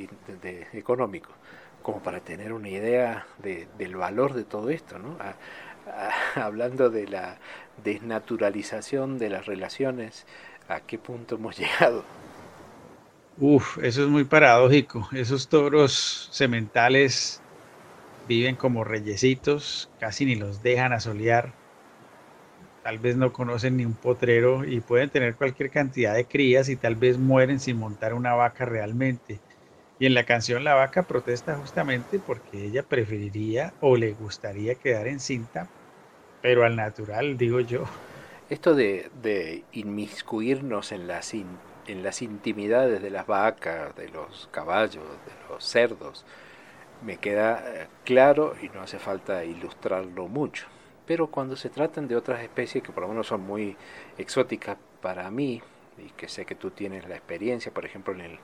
económicos 0.74 1.36
como 1.82 2.02
para 2.02 2.22
tener 2.22 2.54
una 2.54 2.70
idea 2.70 3.28
de, 3.40 3.68
del 3.78 3.96
valor 3.96 4.34
de 4.34 4.46
todo 4.46 4.70
esto, 4.70 4.98
¿no? 5.00 5.18
hablando 6.36 6.90
de 6.90 7.08
la 7.08 7.38
desnaturalización 7.84 9.20
de 9.20 9.30
las 9.30 9.46
relaciones, 9.46 10.26
¿a 10.68 10.82
qué 10.82 10.98
punto 10.98 11.36
hemos 11.36 11.58
llegado? 11.60 12.06
Uf, 13.38 13.78
eso 13.80 14.04
es 14.04 14.10
muy 14.10 14.24
paradójico. 14.26 15.10
Esos 15.12 15.50
toros 15.50 16.30
sementales 16.32 17.44
viven 18.28 18.56
como 18.56 18.84
reyesitos, 18.84 19.90
casi 20.00 20.26
ni 20.26 20.36
los 20.36 20.62
dejan 20.62 20.94
asolear. 20.94 21.54
Tal 22.84 23.00
vez 23.00 23.18
no 23.18 23.34
conocen 23.34 23.78
ni 23.78 23.86
un 23.86 23.98
potrero 23.98 24.66
y 24.66 24.82
pueden 24.82 25.10
tener 25.12 25.36
cualquier 25.38 25.72
cantidad 25.72 26.16
de 26.16 26.28
crías 26.28 26.70
y 26.70 26.78
tal 26.78 26.96
vez 26.98 27.18
mueren 27.20 27.60
sin 27.60 27.78
montar 27.78 28.14
una 28.14 28.36
vaca 28.36 28.66
realmente. 28.66 29.44
Y 30.00 30.08
en 30.08 30.14
la 30.16 30.26
canción 30.26 30.64
la 30.66 30.76
vaca 30.76 31.08
protesta 31.08 31.58
justamente 31.58 32.20
porque 32.22 32.66
ella 32.66 32.84
preferiría 32.88 33.76
o 33.80 33.98
le 33.98 34.14
gustaría 34.16 34.76
quedar 34.78 35.08
en 35.08 35.20
cinta, 35.22 35.72
pero 36.42 36.66
al 36.66 36.76
natural, 36.78 37.38
digo 37.38 37.62
yo. 37.62 37.86
Esto 38.50 38.76
de, 38.76 39.10
de 39.14 39.68
inmiscuirnos 39.72 40.92
en 40.92 41.08
las, 41.08 41.34
en 41.34 42.04
las 42.04 42.22
intimidades 42.22 43.02
de 43.02 43.10
las 43.10 43.26
vacas, 43.28 43.96
de 43.96 44.10
los 44.10 44.48
caballos, 44.52 45.24
de 45.26 45.36
los 45.50 45.64
cerdos, 45.66 46.26
me 47.00 47.20
queda 47.20 47.84
eh, 47.84 47.90
claro 48.04 48.56
y 48.62 48.70
no 48.70 48.82
hace 48.82 49.00
falta 49.00 49.46
ilustrarlo 49.46 50.28
mucho. 50.30 50.68
Pero 51.06 51.28
cuando 51.28 51.56
se 51.56 51.70
tratan 51.70 52.08
de 52.08 52.16
otras 52.16 52.42
especies 52.42 52.84
que 52.84 52.92
por 52.92 53.04
lo 53.04 53.10
menos 53.10 53.28
son 53.28 53.42
muy 53.42 53.76
exóticas 54.18 54.78
para 55.02 55.30
mí, 55.30 55.62
y 55.98 56.10
que 56.12 56.28
sé 56.28 56.46
que 56.46 56.56
tú 56.56 56.72
tienes 56.72 57.08
la 57.08 57.16
experiencia, 57.16 57.72
por 57.72 57.86
ejemplo, 57.86 58.14
en 58.14 58.22
el, 58.22 58.40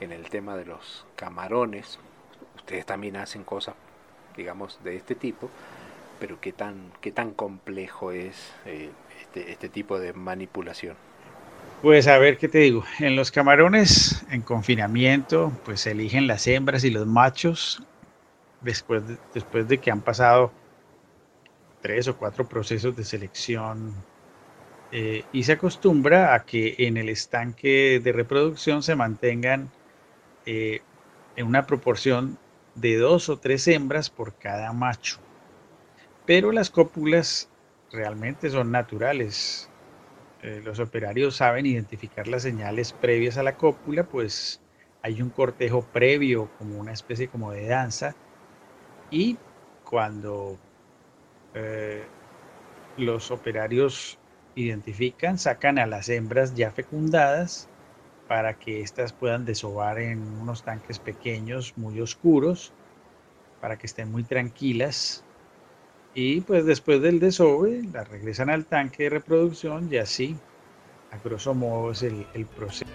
en 0.00 0.12
el 0.12 0.28
tema 0.28 0.56
de 0.56 0.66
los 0.66 1.06
camarones, 1.16 1.98
ustedes 2.56 2.86
también 2.86 3.16
hacen 3.16 3.44
cosas, 3.44 3.74
digamos, 4.36 4.78
de 4.84 4.96
este 4.96 5.14
tipo, 5.14 5.50
pero 6.20 6.40
qué 6.40 6.52
tan, 6.52 6.92
qué 7.00 7.10
tan 7.10 7.32
complejo 7.32 8.12
es 8.12 8.52
eh, 8.66 8.90
este, 9.20 9.50
este 9.50 9.68
tipo 9.68 9.98
de 9.98 10.12
manipulación. 10.12 10.96
Pues 11.82 12.06
a 12.06 12.16
ver 12.18 12.38
qué 12.38 12.48
te 12.48 12.58
digo. 12.58 12.84
En 13.00 13.16
los 13.16 13.32
camarones 13.32 14.24
en 14.30 14.42
confinamiento, 14.42 15.50
pues 15.64 15.80
se 15.80 15.90
eligen 15.90 16.28
las 16.28 16.46
hembras 16.46 16.84
y 16.84 16.90
los 16.90 17.06
machos 17.08 17.82
después 18.60 19.06
de, 19.08 19.16
después 19.34 19.66
de 19.66 19.78
que 19.78 19.90
han 19.90 20.00
pasado 20.00 20.52
tres 21.82 22.08
o 22.08 22.16
cuatro 22.16 22.48
procesos 22.48 22.96
de 22.96 23.04
selección 23.04 23.92
eh, 24.92 25.24
y 25.32 25.42
se 25.42 25.52
acostumbra 25.52 26.34
a 26.34 26.44
que 26.44 26.76
en 26.78 26.96
el 26.96 27.08
estanque 27.08 28.00
de 28.02 28.12
reproducción 28.12 28.82
se 28.82 28.94
mantengan 28.94 29.70
eh, 30.46 30.80
en 31.36 31.46
una 31.46 31.66
proporción 31.66 32.38
de 32.74 32.96
dos 32.96 33.28
o 33.28 33.38
tres 33.38 33.66
hembras 33.68 34.10
por 34.10 34.34
cada 34.34 34.72
macho. 34.72 35.18
Pero 36.26 36.52
las 36.52 36.70
cópulas 36.70 37.48
realmente 37.90 38.50
son 38.50 38.70
naturales. 38.70 39.68
Eh, 40.42 40.60
los 40.64 40.78
operarios 40.78 41.36
saben 41.36 41.66
identificar 41.66 42.28
las 42.28 42.42
señales 42.42 42.92
previas 42.92 43.36
a 43.38 43.42
la 43.42 43.56
cópula, 43.56 44.04
pues 44.04 44.60
hay 45.02 45.22
un 45.22 45.30
cortejo 45.30 45.82
previo, 45.92 46.50
como 46.58 46.78
una 46.78 46.92
especie 46.92 47.28
como 47.28 47.50
de 47.52 47.66
danza, 47.66 48.14
y 49.10 49.38
cuando 49.84 50.58
eh, 51.54 52.02
los 52.96 53.30
operarios 53.30 54.18
identifican, 54.54 55.38
sacan 55.38 55.78
a 55.78 55.86
las 55.86 56.08
hembras 56.08 56.54
ya 56.54 56.70
fecundadas 56.70 57.68
para 58.28 58.54
que 58.54 58.80
éstas 58.80 59.12
puedan 59.12 59.44
desovar 59.44 59.98
en 59.98 60.18
unos 60.40 60.62
tanques 60.62 60.98
pequeños, 60.98 61.74
muy 61.76 62.00
oscuros, 62.00 62.72
para 63.60 63.76
que 63.76 63.86
estén 63.86 64.10
muy 64.10 64.22
tranquilas. 64.22 65.24
Y 66.14 66.40
pues 66.42 66.64
después 66.64 67.00
del 67.00 67.20
desove, 67.20 67.82
las 67.92 68.08
regresan 68.08 68.50
al 68.50 68.66
tanque 68.66 69.04
de 69.04 69.10
reproducción 69.10 69.88
y 69.90 69.96
así, 69.96 70.36
a 71.10 71.18
grosso 71.18 71.54
modo, 71.54 71.92
es 71.92 72.02
el, 72.02 72.26
el 72.34 72.46
proceso. 72.46 72.86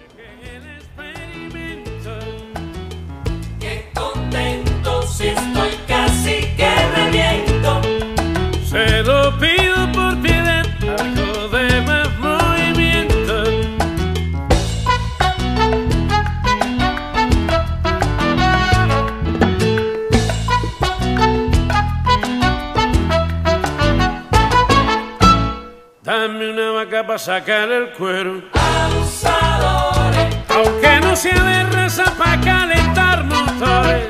Sacar 27.18 27.70
el 27.72 27.90
cuero, 27.90 28.42
Abusadores, 28.52 30.36
aunque 30.48 31.00
no 31.00 31.16
sea 31.16 31.42
de 31.42 31.64
raza 31.64 32.04
para 32.16 32.40
calentar 32.40 33.24
motores. 33.24 34.07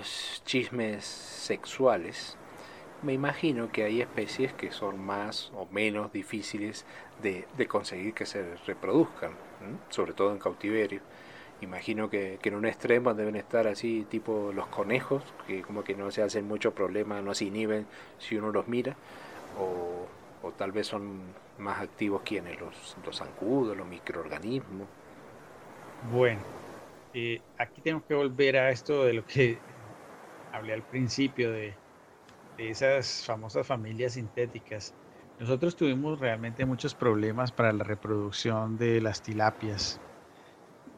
Estos 0.00 0.42
chismes 0.44 1.04
sexuales, 1.04 2.36
me 3.02 3.12
imagino 3.12 3.70
que 3.72 3.84
hay 3.84 4.00
especies 4.00 4.52
que 4.52 4.72
son 4.72 5.04
más 5.04 5.52
o 5.54 5.66
menos 5.70 6.12
difíciles 6.12 6.84
de, 7.22 7.46
conseguir 7.66 8.14
que 8.14 8.26
se 8.26 8.56
reproduzcan, 8.66 9.32
sobre 9.88 10.12
todo 10.12 10.32
en 10.32 10.38
cautiverio. 10.38 11.00
Imagino 11.62 12.08
que, 12.08 12.38
que 12.40 12.48
en 12.48 12.54
un 12.56 12.66
extremo 12.66 13.14
deben 13.14 13.36
estar 13.36 13.66
así, 13.66 14.06
tipo 14.08 14.52
los 14.54 14.66
conejos, 14.68 15.22
que 15.46 15.62
como 15.62 15.84
que 15.84 15.94
no 15.94 16.10
se 16.10 16.22
hacen 16.22 16.48
mucho 16.48 16.74
problema, 16.74 17.20
no 17.20 17.34
se 17.34 17.46
inhiben 17.46 17.86
si 18.18 18.36
uno 18.36 18.50
los 18.50 18.66
mira, 18.68 18.96
o, 19.58 20.46
o 20.46 20.52
tal 20.52 20.72
vez 20.72 20.86
son 20.86 21.20
más 21.58 21.80
activos 21.80 22.22
quienes, 22.24 22.58
los, 22.60 22.96
los 23.04 23.16
zancudos, 23.18 23.76
los 23.76 23.86
microorganismos. 23.86 24.88
Bueno, 26.10 26.40
eh, 27.12 27.40
aquí 27.58 27.80
tenemos 27.80 28.04
que 28.04 28.14
volver 28.14 28.56
a 28.56 28.70
esto 28.70 29.04
de 29.04 29.14
lo 29.14 29.26
que 29.26 29.58
hablé 30.52 30.72
al 30.74 30.84
principio, 30.84 31.50
de, 31.52 31.80
de 32.56 32.70
esas 32.70 33.24
famosas 33.26 33.66
familias 33.66 34.14
sintéticas. 34.14 34.96
Nosotros 35.38 35.76
tuvimos 35.76 36.20
realmente 36.20 36.66
muchos 36.66 36.94
problemas 36.94 37.52
para 37.52 37.72
la 37.72 37.84
reproducción 37.84 38.76
de 38.78 39.00
las 39.02 39.22
tilapias. 39.22 40.02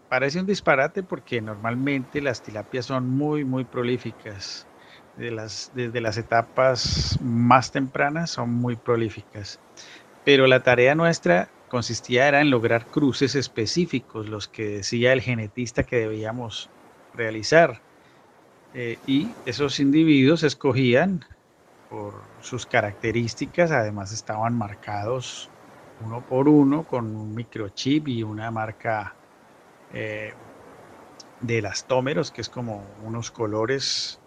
parece 0.09 0.41
un 0.41 0.47
disparate 0.47 1.03
porque 1.03 1.41
normalmente 1.41 2.21
las 2.21 2.43
tilapias 2.43 2.87
son 2.87 3.09
muy, 3.09 3.45
muy 3.45 3.65
prolíficas. 3.65 4.69
De 5.15 5.31
las, 5.31 5.69
desde 5.73 6.01
las 6.01 6.17
etapas 6.17 7.19
más 7.21 7.71
tempranas 7.71 8.31
son 8.31 8.51
muy 8.51 8.77
prolíficas. 8.77 9.63
Pero 10.25 10.47
la 10.47 10.63
tarea 10.63 10.95
nuestra 10.95 11.55
consistía 11.69 12.29
era 12.29 12.41
en 12.43 12.51
lograr 12.51 12.89
cruces 12.91 13.35
específicos, 13.35 14.29
los 14.29 14.49
que 14.49 14.65
decía 14.69 15.13
el 15.13 15.23
genetista 15.23 15.85
que 15.85 15.97
debíamos 15.97 16.73
realizar. 17.13 17.85
Eh, 18.73 19.03
y 19.07 19.39
esos 19.45 19.81
individuos 19.81 20.43
escogían 20.43 21.21
por 21.89 22.31
sus 22.41 22.67
características, 22.67 23.71
además 23.71 24.13
estaban 24.13 24.57
marcados 24.57 25.53
uno 25.99 26.25
por 26.27 26.49
uno 26.49 26.87
con 26.87 27.15
un 27.17 27.35
microchip 27.35 28.09
y 28.09 28.23
una 28.23 28.51
marca 28.51 29.19
eh, 29.91 30.35
de 31.41 31.59
elastómeros, 31.59 32.31
que 32.31 32.41
es 32.41 32.49
como 32.49 32.93
unos 32.95 33.31
colores. 33.31 34.23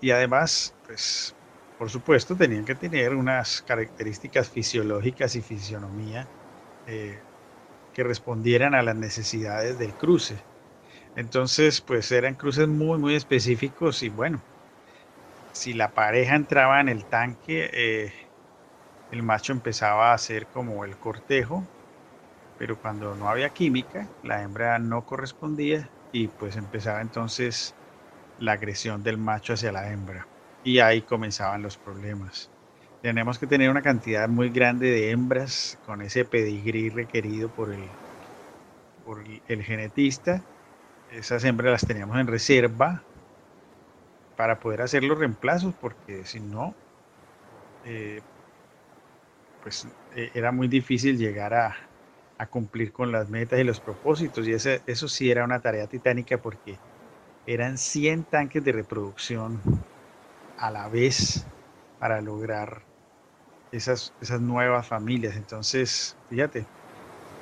Y 0.00 0.12
además, 0.12 0.76
pues, 0.84 1.36
por 1.76 1.90
supuesto, 1.90 2.36
tenían 2.36 2.64
que 2.66 2.76
tener 2.76 3.14
unas 3.14 3.62
características 3.62 4.50
fisiológicas 4.50 5.36
y 5.36 5.42
fisionomía 5.42 6.32
eh, 6.86 7.24
que 7.92 8.04
respondieran 8.04 8.74
a 8.76 8.82
las 8.82 8.96
necesidades 8.96 9.78
del 9.78 9.96
cruce. 9.96 10.49
Entonces, 11.14 11.80
pues 11.82 12.10
eran 12.10 12.34
cruces 12.34 12.66
muy, 12.68 12.98
muy 12.98 13.14
específicos 13.14 14.02
y 14.02 14.08
bueno, 14.08 14.44
si 15.52 15.72
la 15.74 15.92
pareja 15.94 16.36
entraba 16.36 16.80
en 16.80 16.88
el 16.88 17.06
tanque, 17.06 17.70
eh, 17.72 18.12
el 19.10 19.22
macho 19.22 19.52
empezaba 19.52 20.10
a 20.10 20.14
hacer 20.14 20.48
como 20.48 20.84
el 20.84 20.98
cortejo, 20.98 21.70
pero 22.56 22.78
cuando 22.78 23.16
no 23.16 23.28
había 23.28 23.50
química, 23.50 24.12
la 24.22 24.42
hembra 24.42 24.78
no 24.78 25.04
correspondía 25.06 25.94
y 26.12 26.28
pues 26.28 26.56
empezaba 26.56 27.02
entonces 27.02 27.76
la 28.36 28.52
agresión 28.52 29.02
del 29.02 29.18
macho 29.18 29.54
hacia 29.54 29.72
la 29.72 29.92
hembra. 29.92 30.30
Y 30.62 30.80
ahí 30.80 31.02
comenzaban 31.04 31.62
los 31.62 31.78
problemas. 31.78 32.52
Tenemos 33.00 33.38
que 33.38 33.46
tener 33.48 33.70
una 33.70 33.82
cantidad 33.82 34.28
muy 34.28 34.50
grande 34.50 34.90
de 34.90 35.10
hembras 35.10 35.78
con 35.82 36.02
ese 36.02 36.24
pedigrí 36.26 36.90
requerido 36.90 37.50
por 37.52 37.72
el, 37.74 37.98
por 39.02 39.24
el 39.46 39.62
genetista 39.62 40.46
esas 41.12 41.44
hembras 41.44 41.72
las 41.72 41.86
teníamos 41.86 42.18
en 42.18 42.26
reserva 42.26 43.02
para 44.36 44.58
poder 44.58 44.82
hacer 44.82 45.04
los 45.04 45.18
reemplazos, 45.18 45.74
porque 45.74 46.24
si 46.24 46.40
no, 46.40 46.74
eh, 47.84 48.22
pues 49.62 49.86
eh, 50.14 50.30
era 50.34 50.52
muy 50.52 50.68
difícil 50.68 51.18
llegar 51.18 51.54
a, 51.54 51.76
cumplir 52.48 52.90
con 52.90 53.12
las 53.12 53.28
metas 53.28 53.60
y 53.60 53.64
los 53.64 53.80
propósitos. 53.80 54.48
Y 54.48 54.52
ese, 54.54 54.82
eso 54.86 55.08
sí 55.08 55.30
era 55.30 55.44
una 55.44 55.60
tarea 55.60 55.86
titánica 55.86 56.38
porque 56.38 56.78
eran 57.44 57.76
100 57.76 58.24
tanques 58.24 58.64
de 58.64 58.72
reproducción 58.72 59.60
a 60.56 60.70
la 60.70 60.88
vez 60.88 61.44
para 61.98 62.22
lograr 62.22 62.86
esas, 63.70 64.14
esas 64.22 64.40
nuevas 64.40 64.88
familias. 64.88 65.36
Entonces, 65.36 66.16
fíjate, 66.30 66.64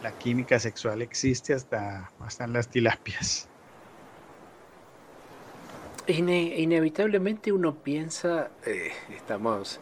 la 0.01 0.11
química 0.19 0.59
sexual 0.59 1.01
existe 1.01 1.55
hasta, 1.55 2.11
hasta 2.19 2.43
en 2.43 2.55
las 2.55 2.69
tilapias 2.69 3.49
inevitablemente 6.13 7.53
uno 7.53 7.77
piensa, 7.77 8.51
eh, 8.65 8.93
estamos 9.15 9.81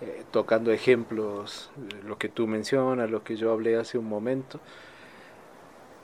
eh, 0.00 0.24
tocando 0.30 0.72
ejemplos, 0.72 1.70
lo 2.04 2.18
que 2.18 2.28
tú 2.28 2.46
mencionas, 2.46 3.10
lo 3.10 3.22
que 3.22 3.36
yo 3.36 3.52
hablé 3.52 3.76
hace 3.76 3.98
un 3.98 4.06
momento, 4.06 4.60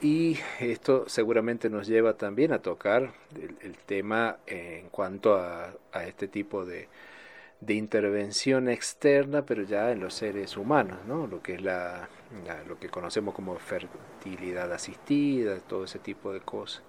y 0.00 0.38
esto 0.60 1.04
seguramente 1.08 1.70
nos 1.70 1.86
lleva 1.86 2.14
también 2.14 2.52
a 2.52 2.58
tocar 2.58 3.12
el, 3.60 3.76
tema 3.86 4.38
en 4.46 4.88
cuanto 4.88 5.36
a, 5.36 5.72
este 6.06 6.26
tipo 6.26 6.64
de, 6.64 6.88
de, 7.60 7.74
intervención 7.74 8.68
externa, 8.68 9.46
pero 9.46 9.62
ya 9.62 9.92
en 9.92 10.00
los 10.00 10.14
seres 10.14 10.56
humanos, 10.56 10.98
¿no? 11.06 11.28
lo 11.28 11.40
que 11.40 11.54
es 11.54 11.62
la, 11.62 12.08
lo 12.66 12.78
que 12.80 12.88
conocemos 12.88 13.34
como 13.34 13.56
fertilidad 13.58 14.72
asistida, 14.72 15.56
todo 15.60 15.84
ese 15.84 16.00
tipo 16.00 16.32
de 16.32 16.40
cosas. 16.40 16.82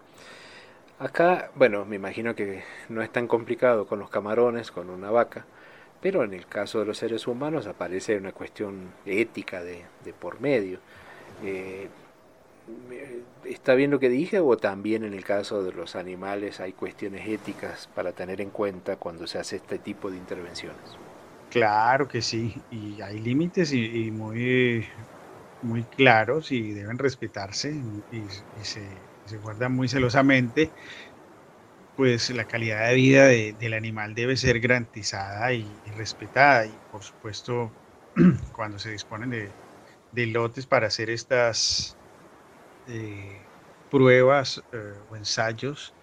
Acá, 1.03 1.51
bueno, 1.55 1.83
me 1.83 1.97
imagino 1.97 2.33
que 2.33 2.63
no 2.87 3.01
es 3.01 3.11
tan 3.11 3.27
complicado 3.27 3.85
con 3.85 3.99
los 3.99 4.09
camarones, 4.09 4.71
con 4.71 4.89
una 4.89 5.11
vaca, 5.11 5.45
pero 6.01 6.23
en 6.23 6.33
el 6.33 6.45
caso 6.45 6.79
de 6.79 6.85
los 6.85 6.97
seres 6.97 7.27
humanos 7.27 7.67
aparece 7.67 8.15
una 8.15 8.31
cuestión 8.31 8.89
ética 9.05 9.61
de, 9.61 9.83
por 10.17 10.39
medio. 10.39 10.79
Eh, 11.43 11.89
¿Está 13.43 13.75
bien 13.75 13.91
lo 13.91 13.99
que 13.99 14.07
dije 14.07 14.39
o 14.39 14.55
también 14.55 15.03
en 15.03 15.13
el 15.13 15.25
caso 15.25 15.61
de 15.61 15.73
los 15.73 15.97
animales 15.97 16.61
hay 16.61 16.71
cuestiones 16.71 17.27
éticas 17.27 17.89
para 17.93 18.13
tener 18.13 18.39
en 18.39 18.49
cuenta 18.49 18.95
cuando 18.95 19.27
se 19.27 19.39
hace 19.39 19.57
este 19.57 19.79
tipo 19.79 20.09
de 20.09 20.15
intervenciones? 20.15 20.97
Claro 21.49 22.07
que 22.07 22.21
sí, 22.21 22.55
y 22.71 23.01
hay 23.01 23.19
límites 23.19 23.73
y, 23.73 24.09
muy, 24.09 24.87
muy 25.63 25.83
claros 25.83 26.53
y 26.53 26.71
deben 26.71 26.97
respetarse 26.97 27.73
y 28.09 28.63
se 28.63 28.83
se 29.25 29.37
guarda 29.37 29.69
muy 29.69 29.87
celosamente, 29.87 30.73
pues 31.95 32.29
la 32.31 32.45
calidad 32.45 32.89
de 32.89 32.95
vida 32.95 33.27
del 33.27 33.73
animal 33.73 34.15
debe 34.15 34.35
ser 34.37 34.59
garantizada 34.59 35.53
y, 35.53 35.81
respetada. 35.91 36.65
Y 36.65 36.79
por 36.89 37.03
supuesto, 37.03 37.75
cuando 38.51 38.79
se 38.79 38.91
disponen 38.91 39.29
de, 39.29 40.27
lotes 40.27 40.67
para 40.67 40.87
hacer 40.87 41.09
estas 41.09 41.97
eh, 42.87 43.49
pruebas 43.89 44.63
eh, 44.71 44.77
o 45.07 45.15
ensayos, 45.15 45.95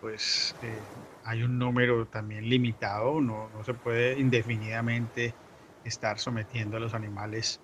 pues 0.00 0.56
eh, 0.60 0.88
hay 1.22 1.42
un 1.42 1.58
número 1.58 2.06
también 2.08 2.48
limitado, 2.48 3.20
no, 3.20 3.48
no, 3.50 3.64
se 3.64 3.74
puede 3.74 4.18
indefinidamente 4.20 5.36
estar 5.84 6.18
sometiendo 6.18 6.76
a 6.76 6.80
los 6.80 6.94
animales 6.94 7.60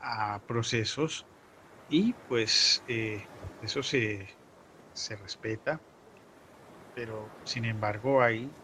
a 0.00 0.42
procesos 0.46 1.26
y 1.88 2.14
pues 2.26 2.84
eso 3.60 3.82
se, 3.82 4.28
respeta, 5.16 5.82
pero 6.92 7.32
sin 7.44 7.64
embargo 7.64 8.22
hay 8.22 8.54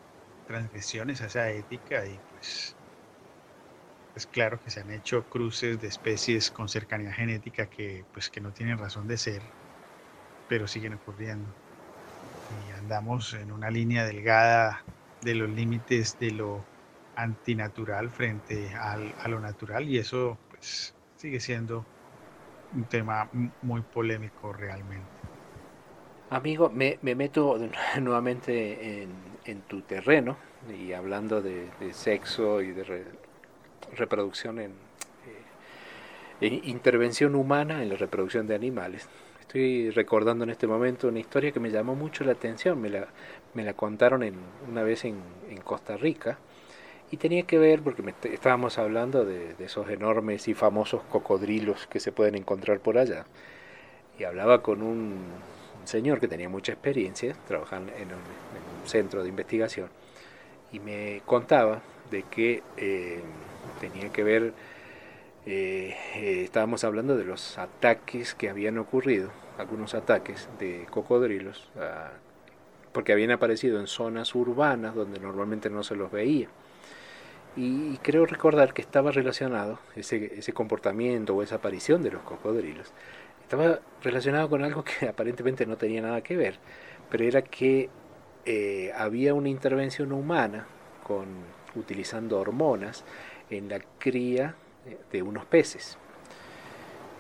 transgresiones 0.44 1.22
a 1.22 1.26
esa 1.26 1.50
ética 1.50 2.06
y 2.06 2.20
pues 2.30 2.76
es 4.14 4.26
claro 4.26 4.60
que 4.60 4.70
se 4.70 4.80
han 4.80 4.90
hecho 4.90 5.26
cruces 5.26 5.80
de 5.80 5.88
especies 5.88 6.50
con 6.50 6.68
cercanía 6.68 7.12
genética 7.12 7.66
que 7.66 8.06
pues 8.12 8.30
que 8.30 8.40
no 8.40 8.52
tienen 8.52 8.78
razón 8.78 9.06
de 9.06 9.16
ser, 9.16 9.42
pero 10.46 10.68
siguen 10.68 10.94
ocurriendo. 10.94 11.56
Y 12.50 12.70
andamos 12.70 13.32
en 13.32 13.50
una 13.50 13.70
línea 13.70 14.04
delgada 14.06 14.84
de 15.22 15.34
los 15.34 15.48
límites 15.48 16.18
de 16.18 16.30
lo 16.32 16.68
antinatural 17.16 18.10
frente 18.10 18.74
a 18.74 19.28
lo 19.28 19.40
natural 19.40 19.88
y 19.88 19.98
eso 19.98 20.38
pues 20.48 20.94
sigue 21.16 21.40
siendo 21.40 21.88
un 22.74 22.84
tema 22.84 23.28
muy 23.62 23.80
polémico 23.82 24.52
realmente. 24.52 25.06
Amigo, 26.30 26.70
me, 26.70 26.98
meto 27.02 27.58
nuevamente 28.00 29.02
en, 29.44 29.60
tu 29.62 29.82
terreno 29.82 30.36
y 30.68 30.92
hablando 30.92 31.42
de, 31.42 31.68
sexo 31.92 32.60
y 32.62 32.72
de 32.72 33.04
reproducción 33.96 34.58
en, 34.58 34.72
eh, 36.40 36.60
intervención 36.64 37.34
humana 37.34 37.82
en 37.82 37.90
la 37.90 37.96
reproducción 37.96 38.46
de 38.46 38.54
animales. 38.54 39.08
Estoy 39.40 39.90
recordando 39.90 40.42
en 40.44 40.50
este 40.50 40.66
momento 40.66 41.08
una 41.08 41.20
historia 41.20 41.52
que 41.52 41.60
me 41.60 41.70
llamó 41.70 41.94
mucho 41.94 42.24
la 42.24 42.32
atención, 42.32 42.80
me 42.80 42.88
la, 42.88 43.06
me 43.52 43.62
la 43.62 43.74
contaron 43.74 44.22
en, 44.22 44.34
una 44.68 44.82
vez 44.82 45.04
en, 45.04 45.18
en 45.48 45.58
Costa 45.58 45.96
Rica 45.96 46.38
y 47.14 47.16
tenía 47.16 47.44
que 47.44 47.58
ver, 47.58 47.80
porque 47.80 48.02
estábamos 48.24 48.76
hablando 48.76 49.24
de, 49.24 49.54
esos 49.60 49.88
enormes 49.88 50.48
y 50.48 50.54
famosos 50.54 51.00
cocodrilos 51.04 51.86
que 51.86 52.00
se 52.00 52.10
pueden 52.10 52.34
encontrar 52.34 52.80
por 52.80 52.98
allá. 52.98 53.24
Y 54.18 54.24
hablaba 54.24 54.62
con 54.62 54.82
un, 54.82 55.14
señor 55.84 56.18
que 56.18 56.26
tenía 56.26 56.48
mucha 56.48 56.72
experiencia, 56.72 57.36
trabajando 57.46 57.92
en 57.92 58.08
un, 58.08 58.44
centro 58.88 59.22
de 59.22 59.28
investigación, 59.28 59.90
y 60.72 60.80
me 60.80 61.22
contaba 61.24 61.82
de 62.10 62.24
que 62.24 62.64
eh, 62.76 63.20
tenía 63.80 64.10
que 64.10 64.24
ver, 64.24 64.52
eh, 65.46 65.96
eh, 66.16 66.42
estábamos 66.42 66.82
hablando 66.82 67.16
de 67.16 67.24
los 67.24 67.58
ataques 67.58 68.34
que 68.34 68.50
habían 68.50 68.76
ocurrido, 68.78 69.30
algunos 69.56 69.94
ataques 69.94 70.48
de 70.58 70.84
cocodrilos, 70.90 71.70
ah, 71.78 72.10
porque 72.92 73.12
habían 73.12 73.30
aparecido 73.30 73.78
en 73.78 73.86
zonas 73.86 74.34
urbanas 74.34 74.96
donde 74.96 75.20
normalmente 75.20 75.70
no 75.70 75.84
se 75.84 75.94
los 75.94 76.10
veía 76.10 76.48
y 77.56 77.96
creo 77.98 78.26
recordar 78.26 78.74
que 78.74 78.82
estaba 78.82 79.12
relacionado, 79.12 79.78
ese, 79.94 80.32
ese 80.38 80.52
comportamiento 80.52 81.34
o 81.34 81.42
esa 81.42 81.56
aparición 81.56 82.02
de 82.02 82.10
los 82.10 82.22
cocodrilos, 82.22 82.92
estaba 83.42 83.80
relacionado 84.02 84.48
con 84.48 84.64
algo 84.64 84.84
que 84.84 85.06
aparentemente 85.08 85.66
no 85.66 85.76
tenía 85.76 86.02
nada 86.02 86.22
que 86.22 86.36
ver, 86.36 86.58
pero 87.10 87.24
era 87.24 87.42
que 87.42 87.90
eh, 88.46 88.92
había 88.96 89.34
una 89.34 89.48
intervención 89.48 90.12
humana 90.12 90.66
con, 91.06 91.26
utilizando 91.74 92.38
hormonas 92.38 93.04
en 93.50 93.68
la 93.68 93.80
cría 93.98 94.54
de 95.12 95.22
unos 95.22 95.46
peces. 95.46 95.96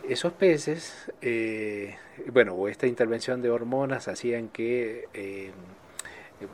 esos 0.06 0.32
peces, 0.34 1.10
eh, 1.22 1.96
bueno, 2.32 2.52
o 2.54 2.68
esta 2.68 2.86
intervención 2.86 3.40
de 3.40 3.50
hormonas 3.50 4.08
hacían 4.08 4.48
que 4.48 5.08
eh, 5.14 5.52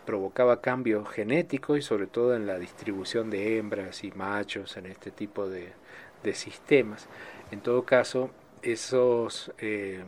provocaba 0.06 0.60
cambios 0.60 1.08
genéticos 1.08 1.78
y 1.78 1.82
sobre 1.82 2.06
todo 2.06 2.34
en 2.34 2.46
la 2.46 2.58
distribución 2.58 3.30
de 3.30 3.58
hembras 3.58 4.04
y 4.04 4.12
machos 4.12 4.76
en 4.76 4.86
este 4.86 5.10
tipo 5.10 5.48
de, 5.48 5.72
sistemas. 6.34 7.06
En 7.50 7.60
todo 7.60 7.84
caso, 7.84 8.30
esos, 8.62 9.52
eh, 9.58 10.02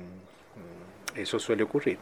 eso 1.16 1.38
suele 1.38 1.62
ocurrir. 1.62 1.98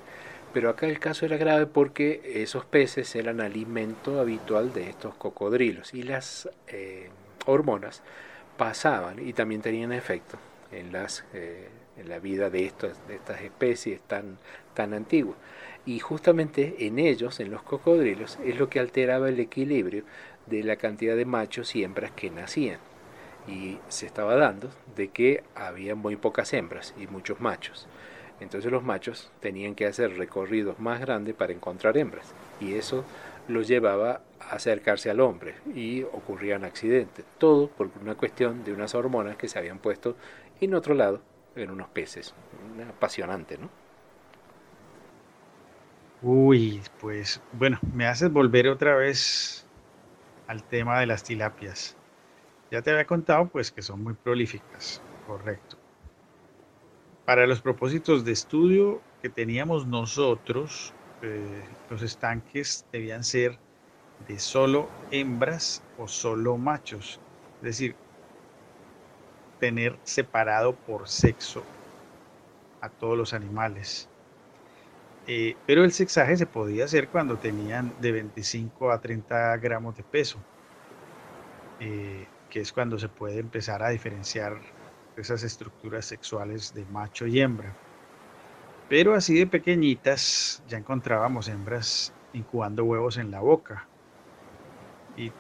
Pero 0.53 0.69
acá 0.69 0.87
el 0.87 0.99
caso 0.99 1.25
era 1.25 1.37
grave 1.37 1.67
porque 1.67 2.21
esos 2.43 2.65
peces 2.65 3.15
eran 3.15 3.41
alimento 3.41 4.19
habitual 4.19 4.73
de 4.73 4.91
estos 4.91 5.15
cocodrilos 5.15 5.95
y 5.95 6.03
las 6.03 6.49
hormonas 7.47 8.03
pasaban 8.57 9.27
y 9.27 9.33
también 9.33 9.63
tenían 9.63 9.93
efecto 9.93 10.37
en, 10.73 10.93
las, 10.93 11.25
eh, 11.33 11.69
en 11.97 12.09
la 12.09 12.19
vida 12.19 12.51
de, 12.51 12.67
estos, 12.67 12.93
de 13.09 13.17
estas 13.17 13.41
especies 13.41 14.01
tan, 14.03 14.39
tan 14.75 14.95
antiguas. 14.95 15.39
Y 15.87 15.99
justamente 15.99 16.87
en 16.87 16.99
ellos, 16.99 17.41
en 17.41 17.51
los 17.51 17.63
cocodrilos, 17.63 18.39
es 18.45 18.59
lo 18.59 18.69
que 18.69 18.81
alteraba 18.81 19.29
el 19.29 19.41
equilibrio 19.41 20.05
de 20.47 20.63
la 20.63 20.77
cantidad 20.77 21.17
de 21.17 21.25
machos 21.25 21.75
y 21.75 21.85
hembras 21.85 22.11
que 22.13 22.31
nacían. 22.31 22.79
Y 23.49 23.79
se 23.89 24.07
estaba 24.07 24.37
dando 24.37 24.71
de 24.97 25.09
que 25.09 25.43
había 25.55 25.95
muy 25.95 26.17
pocas 26.17 26.53
hembras 26.53 26.95
y 27.01 27.07
muchos 27.07 27.41
machos. 27.41 27.87
Entonces 28.41 28.71
los 28.71 28.83
machos 28.83 29.31
tenían 29.41 29.75
que 29.75 29.87
hacer 29.87 30.17
recorridos 30.17 30.79
más 30.79 31.01
grandes 31.01 31.35
para 31.35 31.53
encontrar 31.53 31.97
hembras. 31.97 32.35
Y 32.61 32.75
eso 32.75 33.05
los 33.49 33.67
llevaba 33.67 34.23
a 34.39 34.55
acercarse 34.55 35.11
al 35.11 35.21
hombre 35.21 35.55
y 35.75 36.03
ocurrían 36.03 36.65
accidentes. 36.65 37.25
Todo 37.39 37.69
por 37.69 37.91
una 38.01 38.15
cuestión 38.15 38.65
de 38.65 38.73
unas 38.73 38.95
hormonas 38.95 39.37
que 39.37 39.49
se 39.49 39.59
habían 39.59 39.79
puesto 39.79 40.17
en 40.61 40.75
otro 40.75 40.95
lado 40.95 41.21
en 41.57 41.71
unos 41.71 41.89
peces. 41.89 42.35
Apasionante, 42.89 43.59
¿no? 43.59 43.80
Uy, 46.21 46.85
pues 46.99 47.43
bueno, 47.51 47.79
me 47.93 48.07
haces 48.07 48.31
volver 48.33 48.69
otra 48.69 48.95
vez 48.97 49.69
al 50.47 50.65
tema 50.67 51.01
de 51.01 51.07
las 51.07 51.25
tilapias. 51.25 51.99
Ya 52.71 52.83
te 52.83 52.91
había 52.93 53.07
contado 53.07 53.51
pues 53.51 53.73
que 53.73 53.83
son 53.83 54.03
muy 54.03 54.15
prolíficas, 54.15 55.05
correcto. 55.23 55.79
Para 57.25 57.47
los 57.47 57.63
propósitos 57.63 58.25
de 58.25 58.33
estudio 58.33 59.07
que 59.23 59.31
teníamos 59.31 59.87
nosotros, 59.87 60.97
eh, 61.23 61.77
los 61.89 62.03
estanques 62.03 62.87
debían 62.93 63.25
ser 63.25 63.61
de 64.19 64.39
solo 64.41 64.95
hembras 65.11 65.87
o 65.97 66.09
solo 66.09 66.59
machos. 66.59 67.23
Es 67.61 67.67
decir, 67.67 67.99
tener 69.61 70.01
separado 70.03 70.81
por 70.81 71.09
sexo 71.09 71.71
a 72.83 72.91
todos 72.91 73.17
los 73.17 73.33
animales. 73.33 74.10
Eh, 75.33 75.55
pero 75.65 75.85
el 75.85 75.93
sexaje 75.93 76.37
se 76.37 76.45
podía 76.45 76.87
hacer 76.87 77.07
cuando 77.07 77.37
tenían 77.37 77.95
de 78.01 78.11
25 78.11 78.91
a 78.91 79.01
30 79.01 79.57
gramos 79.59 79.97
de 79.97 80.03
peso, 80.03 80.39
eh, 81.79 82.27
que 82.51 82.59
es 82.59 82.73
cuando 82.73 82.99
se 82.99 83.07
puede 83.09 83.39
empezar 83.39 83.81
a 83.81 83.91
diferenciar 83.91 84.61
esas 85.17 85.45
estructuras 85.45 86.05
sexuales 86.05 86.75
de 86.75 86.85
macho 86.87 87.29
y 87.29 87.39
hembra. 87.41 87.73
Pero 88.89 89.15
así 89.15 89.39
de 89.39 89.47
pequeñitas 89.47 90.65
ya 90.67 90.79
encontrábamos 90.79 91.47
hembras 91.47 92.13
incubando 92.33 92.83
huevos 92.83 93.17
en 93.17 93.31
la 93.31 93.39
boca. 93.39 93.87
Y 95.17 95.31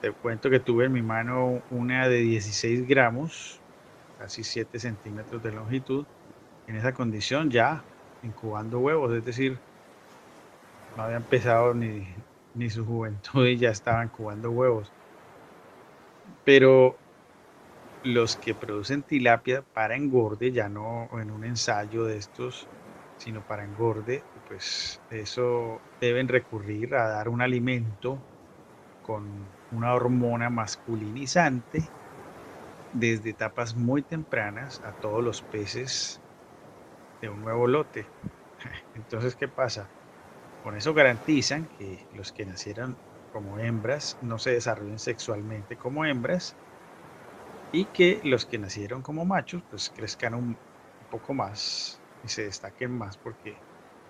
te 0.00 0.12
cuento 0.12 0.48
que 0.48 0.60
tuve 0.60 0.86
en 0.86 0.94
mi 0.94 1.02
mano 1.02 1.60
una 1.72 2.08
de 2.08 2.22
16 2.22 2.88
gramos, 2.88 3.60
casi 4.18 4.42
7 4.42 4.78
centímetros 4.78 5.42
de 5.42 5.52
longitud, 5.52 6.06
en 6.66 6.76
esa 6.76 6.94
condición 6.94 7.50
ya 7.50 7.84
incubando 8.26 8.80
huevos, 8.80 9.14
es 9.14 9.24
decir, 9.24 9.62
no 10.94 11.04
había 11.04 11.16
empezado 11.18 11.74
ni, 11.74 12.08
ni 12.52 12.70
su 12.70 12.84
juventud 12.84 13.46
y 13.46 13.56
ya 13.56 13.70
estaban 13.70 14.06
incubando 14.08 14.50
huevos. 14.50 14.92
Pero 16.44 16.98
los 18.02 18.36
que 18.36 18.54
producen 18.54 19.02
tilapia 19.02 19.62
para 19.72 19.96
engorde, 19.96 20.52
ya 20.52 20.68
no 20.68 21.08
en 21.20 21.30
un 21.30 21.44
ensayo 21.44 22.04
de 22.04 22.16
estos, 22.18 22.70
sino 23.18 23.42
para 23.44 23.64
engorde, 23.64 24.26
pues 24.44 25.02
eso 25.10 25.84
deben 26.00 26.28
recurrir 26.28 26.94
a 26.94 27.08
dar 27.08 27.28
un 27.28 27.42
alimento 27.42 28.24
con 29.02 29.56
una 29.70 29.94
hormona 29.94 30.50
masculinizante 30.50 31.94
desde 32.92 33.30
etapas 33.30 33.76
muy 33.76 34.02
tempranas 34.02 34.80
a 34.82 34.92
todos 34.92 35.22
los 35.22 35.42
peces 35.42 36.22
de 37.20 37.28
un 37.28 37.40
nuevo 37.42 37.66
lote. 37.66 38.12
Entonces, 38.94 39.36
¿qué 39.36 39.48
pasa? 39.48 39.92
Con 40.58 40.76
eso 40.76 40.94
garantizan 40.94 41.66
que 41.68 42.06
los 42.10 42.32
que 42.32 42.46
nacieran 42.46 43.00
como 43.30 43.58
hembras 43.58 44.16
no 44.20 44.38
se 44.38 44.52
desarrollen 44.52 44.98
sexualmente 44.98 45.76
como 45.76 46.04
hembras 46.04 46.58
y 47.70 47.86
que 47.86 48.20
los 48.24 48.46
que 48.46 48.58
nacieron 48.58 49.02
como 49.02 49.24
machos 49.24 49.62
pues 49.68 49.90
crezcan 49.90 50.34
un 50.34 50.60
poco 51.08 51.34
más 51.34 52.02
y 52.22 52.28
se 52.28 52.44
destaquen 52.44 52.90
más 52.90 53.18
porque 53.18 53.62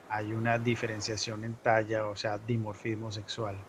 hay 0.09 0.35
una 0.35 0.59
diferenciación 0.59 1.45
en 1.45 1.59
talla, 1.59 2.07
o 2.09 2.17
sea, 2.17 2.39
dimorfismo 2.39 3.11
sexual. 3.13 3.67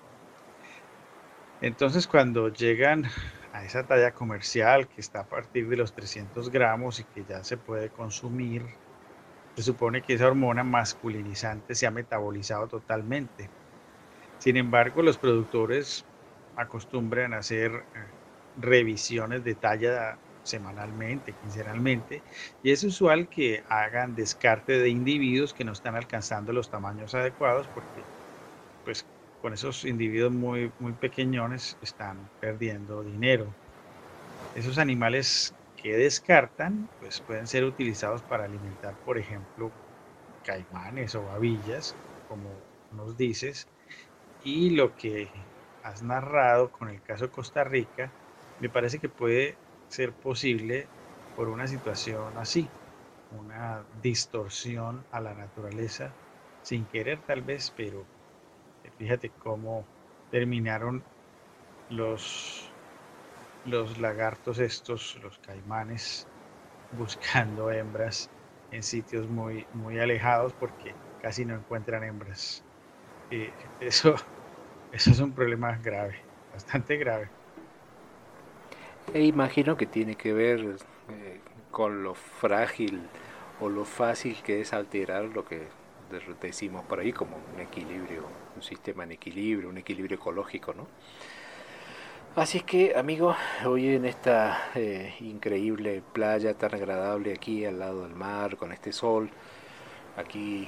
Entonces 1.62 2.08
cuando 2.08 2.50
llegan 2.50 3.06
a 3.52 3.64
esa 3.66 3.86
talla 3.86 4.14
comercial 4.14 4.88
que 4.88 5.02
está 5.02 5.22
a 5.22 5.28
partir 5.28 5.68
de 5.70 5.78
los 5.78 5.94
300 5.94 6.50
gramos 6.50 7.00
y 7.00 7.06
que 7.06 7.26
ya 7.26 7.44
se 7.44 7.58
puede 7.58 7.92
consumir, 7.92 8.66
se 9.58 9.64
supone 9.64 10.04
que 10.04 10.14
esa 10.14 10.28
hormona 10.28 10.64
masculinizante 10.64 11.74
se 11.76 11.88
ha 11.88 11.92
metabolizado 11.92 12.68
totalmente. 12.68 13.52
Sin 14.38 14.58
embargo, 14.58 15.02
los 15.04 15.18
productores 15.20 16.08
acostumbran 16.56 17.34
a 17.34 17.40
hacer 17.40 17.88
eh, 17.96 18.14
revisiones 18.56 19.44
de 19.44 19.56
talla 19.56 20.22
semanalmente, 20.44 21.36
quincenalmente, 21.36 22.24
y 22.62 22.72
es 22.72 22.84
usual 22.84 23.30
que 23.30 23.64
hagan 23.68 24.16
descarte 24.16 24.80
de 24.80 24.90
individuos 24.90 25.54
que 25.54 25.66
no 25.66 25.74
están 25.74 25.96
alcanzando 25.96 26.54
los 26.54 26.70
tamaños 26.70 27.16
adecuados 27.16 27.70
porque 27.70 28.08
pues 28.84 29.08
con 29.40 29.54
esos 29.54 29.86
individuos 29.86 30.34
muy, 30.34 30.74
muy 30.80 30.94
pequeñones 30.94 31.78
están 31.82 32.32
perdiendo 32.40 33.04
dinero. 33.04 33.58
Esos 34.54 34.78
animales 34.78 35.57
que 35.88 35.98
descartan 35.98 36.90
pues 37.00 37.22
pueden 37.22 37.48
ser 37.48 37.64
utilizados 37.66 38.24
para 38.24 38.46
alimentar, 38.46 38.98
por 39.04 39.18
ejemplo, 39.18 39.76
caimanes 40.44 41.16
o 41.16 41.26
babillas, 41.26 41.98
como 42.28 42.68
nos 42.92 43.18
dices, 43.18 43.70
y 44.40 44.72
lo 44.72 44.96
que 44.96 45.50
has 45.82 46.02
narrado 46.04 46.72
con 46.72 46.90
el 46.90 47.02
caso 47.02 47.32
Costa 47.32 47.64
Rica, 47.64 48.16
me 48.60 48.70
parece 48.70 49.00
que 49.00 49.10
puede 49.10 49.60
ser 49.88 50.16
posible 50.16 50.92
por 51.36 51.50
una 51.50 51.68
situación 51.68 52.38
así, 52.38 52.74
una 53.30 53.88
distorsión 53.92 55.08
a 55.12 55.22
la 55.22 55.36
naturaleza, 55.36 56.18
sin 56.62 56.88
querer 56.88 57.24
tal 57.24 57.44
vez, 57.44 57.72
pero 57.72 58.10
fíjate 58.98 59.34
cómo 59.34 59.88
terminaron 60.30 61.06
los, 61.90 62.67
los 63.68 63.98
lagartos 64.00 64.60
estos, 64.60 65.18
los 65.22 65.40
caimanes, 65.40 66.28
buscando 66.92 67.72
hembras 67.72 68.32
en 68.72 68.84
sitios 68.84 69.30
muy, 69.30 69.68
muy 69.74 70.00
alejados 70.00 70.54
porque 70.54 70.98
casi 71.18 71.46
no 71.46 71.56
encuentran 71.56 72.04
hembras. 72.04 72.66
Y 73.30 73.50
eso, 73.80 74.16
eso 74.92 75.12
es 75.12 75.20
un 75.20 75.34
problema 75.34 75.78
grave, 75.78 76.18
bastante 76.52 76.98
grave. 76.98 77.32
E 79.14 79.24
imagino 79.24 79.78
que 79.78 79.86
tiene 79.88 80.16
que 80.16 80.34
ver 80.34 80.78
eh, 81.10 81.42
con 81.72 82.04
lo 82.04 82.14
frágil 82.16 83.10
o 83.60 83.70
lo 83.70 83.86
fácil 83.86 84.42
que 84.44 84.62
es 84.62 84.74
alterar 84.74 85.26
lo 85.26 85.46
que 85.46 85.70
decimos 86.42 86.86
por 86.86 87.00
ahí 87.00 87.14
como 87.14 87.38
un 87.38 87.60
equilibrio, 87.60 88.32
un 88.56 88.62
sistema 88.62 89.04
en 89.04 89.14
equilibrio, 89.14 89.70
un 89.70 89.78
equilibrio 89.78 90.16
ecológico, 90.18 90.74
¿no? 90.74 90.88
Así 92.38 92.60
que, 92.60 92.96
amigos, 92.96 93.36
hoy 93.66 93.96
en 93.96 94.06
esta 94.06 94.70
eh, 94.76 95.16
increíble 95.22 96.04
playa 96.14 96.54
tan 96.54 96.76
agradable 96.76 97.34
aquí 97.34 97.66
al 97.66 97.80
lado 97.80 98.04
del 98.04 98.14
mar, 98.14 98.58
con 98.58 98.72
este 98.72 98.94
sol, 98.94 99.32
aquí 100.16 100.68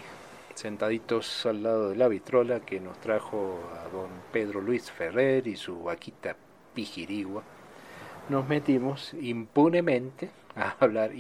sentaditos 0.56 1.46
al 1.46 1.62
lado 1.62 1.92
de 1.92 1.96
la 1.96 2.08
vitrola 2.08 2.62
que 2.62 2.80
nos 2.80 3.00
trajo 3.00 3.60
a 3.76 3.88
don 3.90 4.10
Pedro 4.32 4.62
Luis 4.62 4.90
Ferrer 4.90 5.46
y 5.46 5.56
su 5.58 5.84
vaquita 5.84 6.36
Pijirigua, 6.74 7.44
nos 8.30 8.48
metimos 8.48 9.14
impunemente 9.22 10.32
a 10.56 10.76
hablar, 10.80 11.12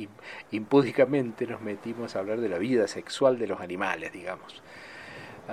impúdicamente 0.49 1.45
nos 1.45 1.61
metimos 1.61 2.15
a 2.15 2.19
hablar 2.21 2.41
de 2.41 2.49
la 2.49 2.57
vida 2.57 2.87
sexual 2.87 3.37
de 3.37 3.45
los 3.45 3.61
animales, 3.61 4.11
digamos. 4.11 4.63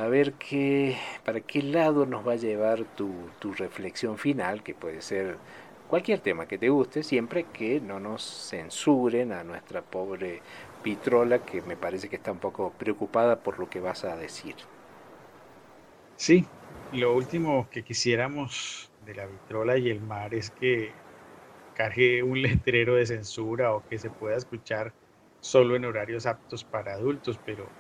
A 0.03 0.09
ver 0.09 0.37
qué, 0.37 0.97
para 1.25 1.41
qué 1.41 1.63
lado 1.63 2.05
nos 2.07 2.27
va 2.27 2.33
a 2.35 2.37
llevar 2.37 2.85
tu, 2.85 3.33
tu 3.39 3.53
reflexión 3.55 4.19
final, 4.19 4.63
que 4.63 4.75
puede 4.75 5.01
ser 5.03 5.43
cualquier 5.87 6.21
tema 6.21 6.47
que 6.47 6.59
te 6.59 6.69
guste, 6.69 7.03
siempre 7.03 7.49
que 7.51 7.81
no 7.81 7.99
nos 7.99 8.23
censuren 8.51 9.33
a 9.33 9.43
nuestra 9.45 9.83
pobre 9.87 10.45
Vitrola, 10.83 11.45
que 11.45 11.63
me 11.63 11.77
parece 11.79 12.09
que 12.11 12.17
está 12.17 12.31
un 12.33 12.41
poco 12.41 12.77
preocupada 12.77 13.43
por 13.43 13.59
lo 13.59 13.69
que 13.71 13.81
vas 13.81 14.05
a 14.05 14.17
decir. 14.17 14.57
Sí, 16.17 16.51
lo 16.91 17.15
último 17.15 17.69
que 17.71 17.85
quisiéramos 17.85 18.93
de 18.99 19.15
la 19.15 19.27
Vitrola 19.27 19.79
y 19.79 19.89
el 19.91 20.01
mar 20.03 20.35
es 20.35 20.51
que 20.51 20.99
cargue 21.75 22.23
un 22.23 22.43
letrero 22.43 22.97
de 22.97 23.07
censura 23.07 23.75
o 23.75 23.85
que 23.87 23.99
se 23.99 24.11
pueda 24.11 24.37
escuchar 24.37 24.95
solo 25.41 25.77
en 25.77 25.85
horarios 25.87 26.27
aptos 26.27 26.65
para 26.65 26.95
adultos, 26.95 27.41
pero 27.41 27.77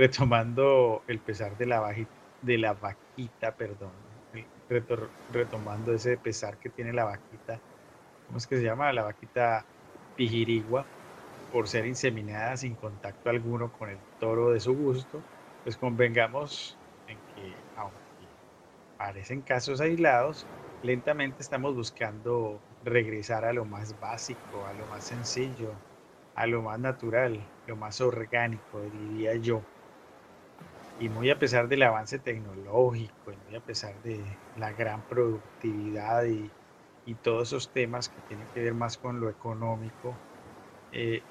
retomando 0.00 1.04
el 1.06 1.22
pesar 1.22 1.56
de 1.56 1.66
la, 1.66 1.94
de 2.40 2.58
la 2.58 2.74
vaquita, 2.74 3.56
perdón, 3.56 4.22
retomando 5.28 5.92
ese 5.92 6.18
pesar 6.18 6.58
que 6.58 6.70
tiene 6.70 6.92
la 6.92 7.04
vaquita, 7.04 7.62
¿cómo 8.26 8.38
es 8.38 8.46
que 8.46 8.56
se 8.58 8.64
llama? 8.64 8.92
La 8.92 9.04
vaquita 9.04 9.68
pijirigua, 10.16 10.90
por 11.50 11.68
ser 11.68 11.86
inseminada 11.86 12.56
sin 12.56 12.76
contacto 12.76 13.30
alguno 13.30 13.72
con 13.72 13.90
el 13.90 14.06
toro 14.18 14.50
de 14.52 14.60
su 14.60 14.74
gusto, 14.74 15.26
pues 15.62 15.76
convengamos 15.78 16.80
en 17.06 17.22
que, 17.24 17.66
aunque 17.74 18.36
parecen 18.96 19.42
casos 19.42 19.80
aislados, 19.80 20.50
lentamente 20.82 21.42
estamos 21.42 21.74
buscando 21.76 22.64
regresar 22.80 23.44
a 23.46 23.52
lo 23.54 23.66
más 23.66 23.98
básico, 23.98 24.66
a 24.66 24.74
lo 24.74 24.86
más 24.88 25.06
sencillo, 25.06 25.84
a 26.34 26.46
lo 26.48 26.62
más 26.62 26.80
natural, 26.80 27.52
lo 27.66 27.76
más 27.76 28.00
orgánico, 28.02 28.82
diría 28.84 29.36
yo. 29.36 29.69
Y 31.00 31.08
muy 31.08 31.30
a 31.30 31.38
pesar 31.38 31.66
del 31.68 31.82
avance 31.82 32.18
tecnológico, 32.18 33.32
y 33.32 33.36
muy 33.38 33.54
a 33.54 33.60
pesar 33.60 34.02
de 34.02 34.38
la 34.54 34.72
gran 34.74 35.02
productividad 35.02 36.26
y, 36.26 36.52
todos 37.22 37.48
esos 37.48 37.72
temas 37.72 38.08
que 38.08 38.20
tienen 38.22 38.48
que 38.48 38.60
ver 38.60 38.74
más 38.74 38.98
con 38.98 39.18
lo 39.18 39.30
económico, 39.30 40.20
eh, 40.92 41.22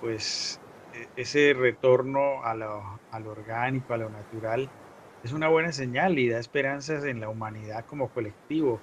pues 0.00 0.60
e, 0.92 1.08
ese 1.16 1.54
retorno 1.54 2.44
a 2.44 2.54
lo, 2.54 3.00
orgánico, 3.30 3.94
a 3.94 3.98
lo 3.98 4.10
natural, 4.10 4.70
es 5.22 5.32
una 5.32 5.48
buena 5.48 5.72
señal 5.72 6.18
y 6.18 6.28
da 6.28 6.38
esperanzas 6.38 7.04
en 7.04 7.20
la 7.20 7.28
humanidad 7.28 7.84
como 7.86 8.10
colectivo. 8.12 8.80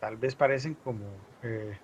Tal 0.00 0.16
vez 0.16 0.36
parecen 0.36 0.74
como 0.74 1.26
eh, 1.42 1.78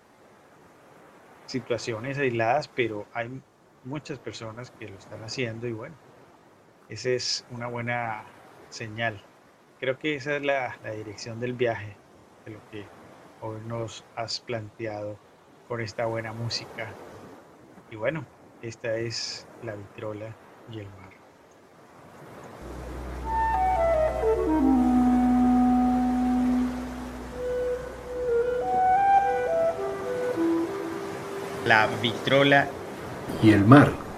situaciones 1.46 2.18
aisladas, 2.18 2.68
pero 2.68 3.09
hay 3.12 3.42
muchas 3.83 4.18
personas 4.18 4.70
que 4.70 4.88
lo 4.88 4.98
están 4.98 5.22
haciendo 5.22 5.66
y 5.66 5.72
bueno, 5.72 5.96
esa 6.92 7.09
es 7.09 7.44
una 7.50 7.68
buena 7.68 8.22
señal. 8.68 9.18
Creo 9.81 9.98
que 9.98 10.14
esa 10.14 10.37
es 10.37 10.42
la, 10.42 10.76
dirección 10.94 11.40
del 11.40 11.55
viaje, 11.55 11.96
de 12.44 12.52
lo 12.52 12.59
que 12.70 12.85
hoy 13.40 13.61
nos 13.66 14.05
has 14.14 14.40
planteado 14.40 15.18
con 15.68 15.81
esta 15.81 16.05
buena 16.05 16.35
música. 16.35 16.92
Y 17.90 17.96
bueno, 17.96 18.26
esta 18.61 18.94
es 18.96 19.46
la 19.62 19.74
vitrola 19.74 20.37
y 20.70 20.81
el 20.81 20.87
mar. 20.87 21.12
La 31.64 31.87
vitrola 32.02 32.68
y 33.42 33.52
el 33.52 33.64
mar. 33.64 34.12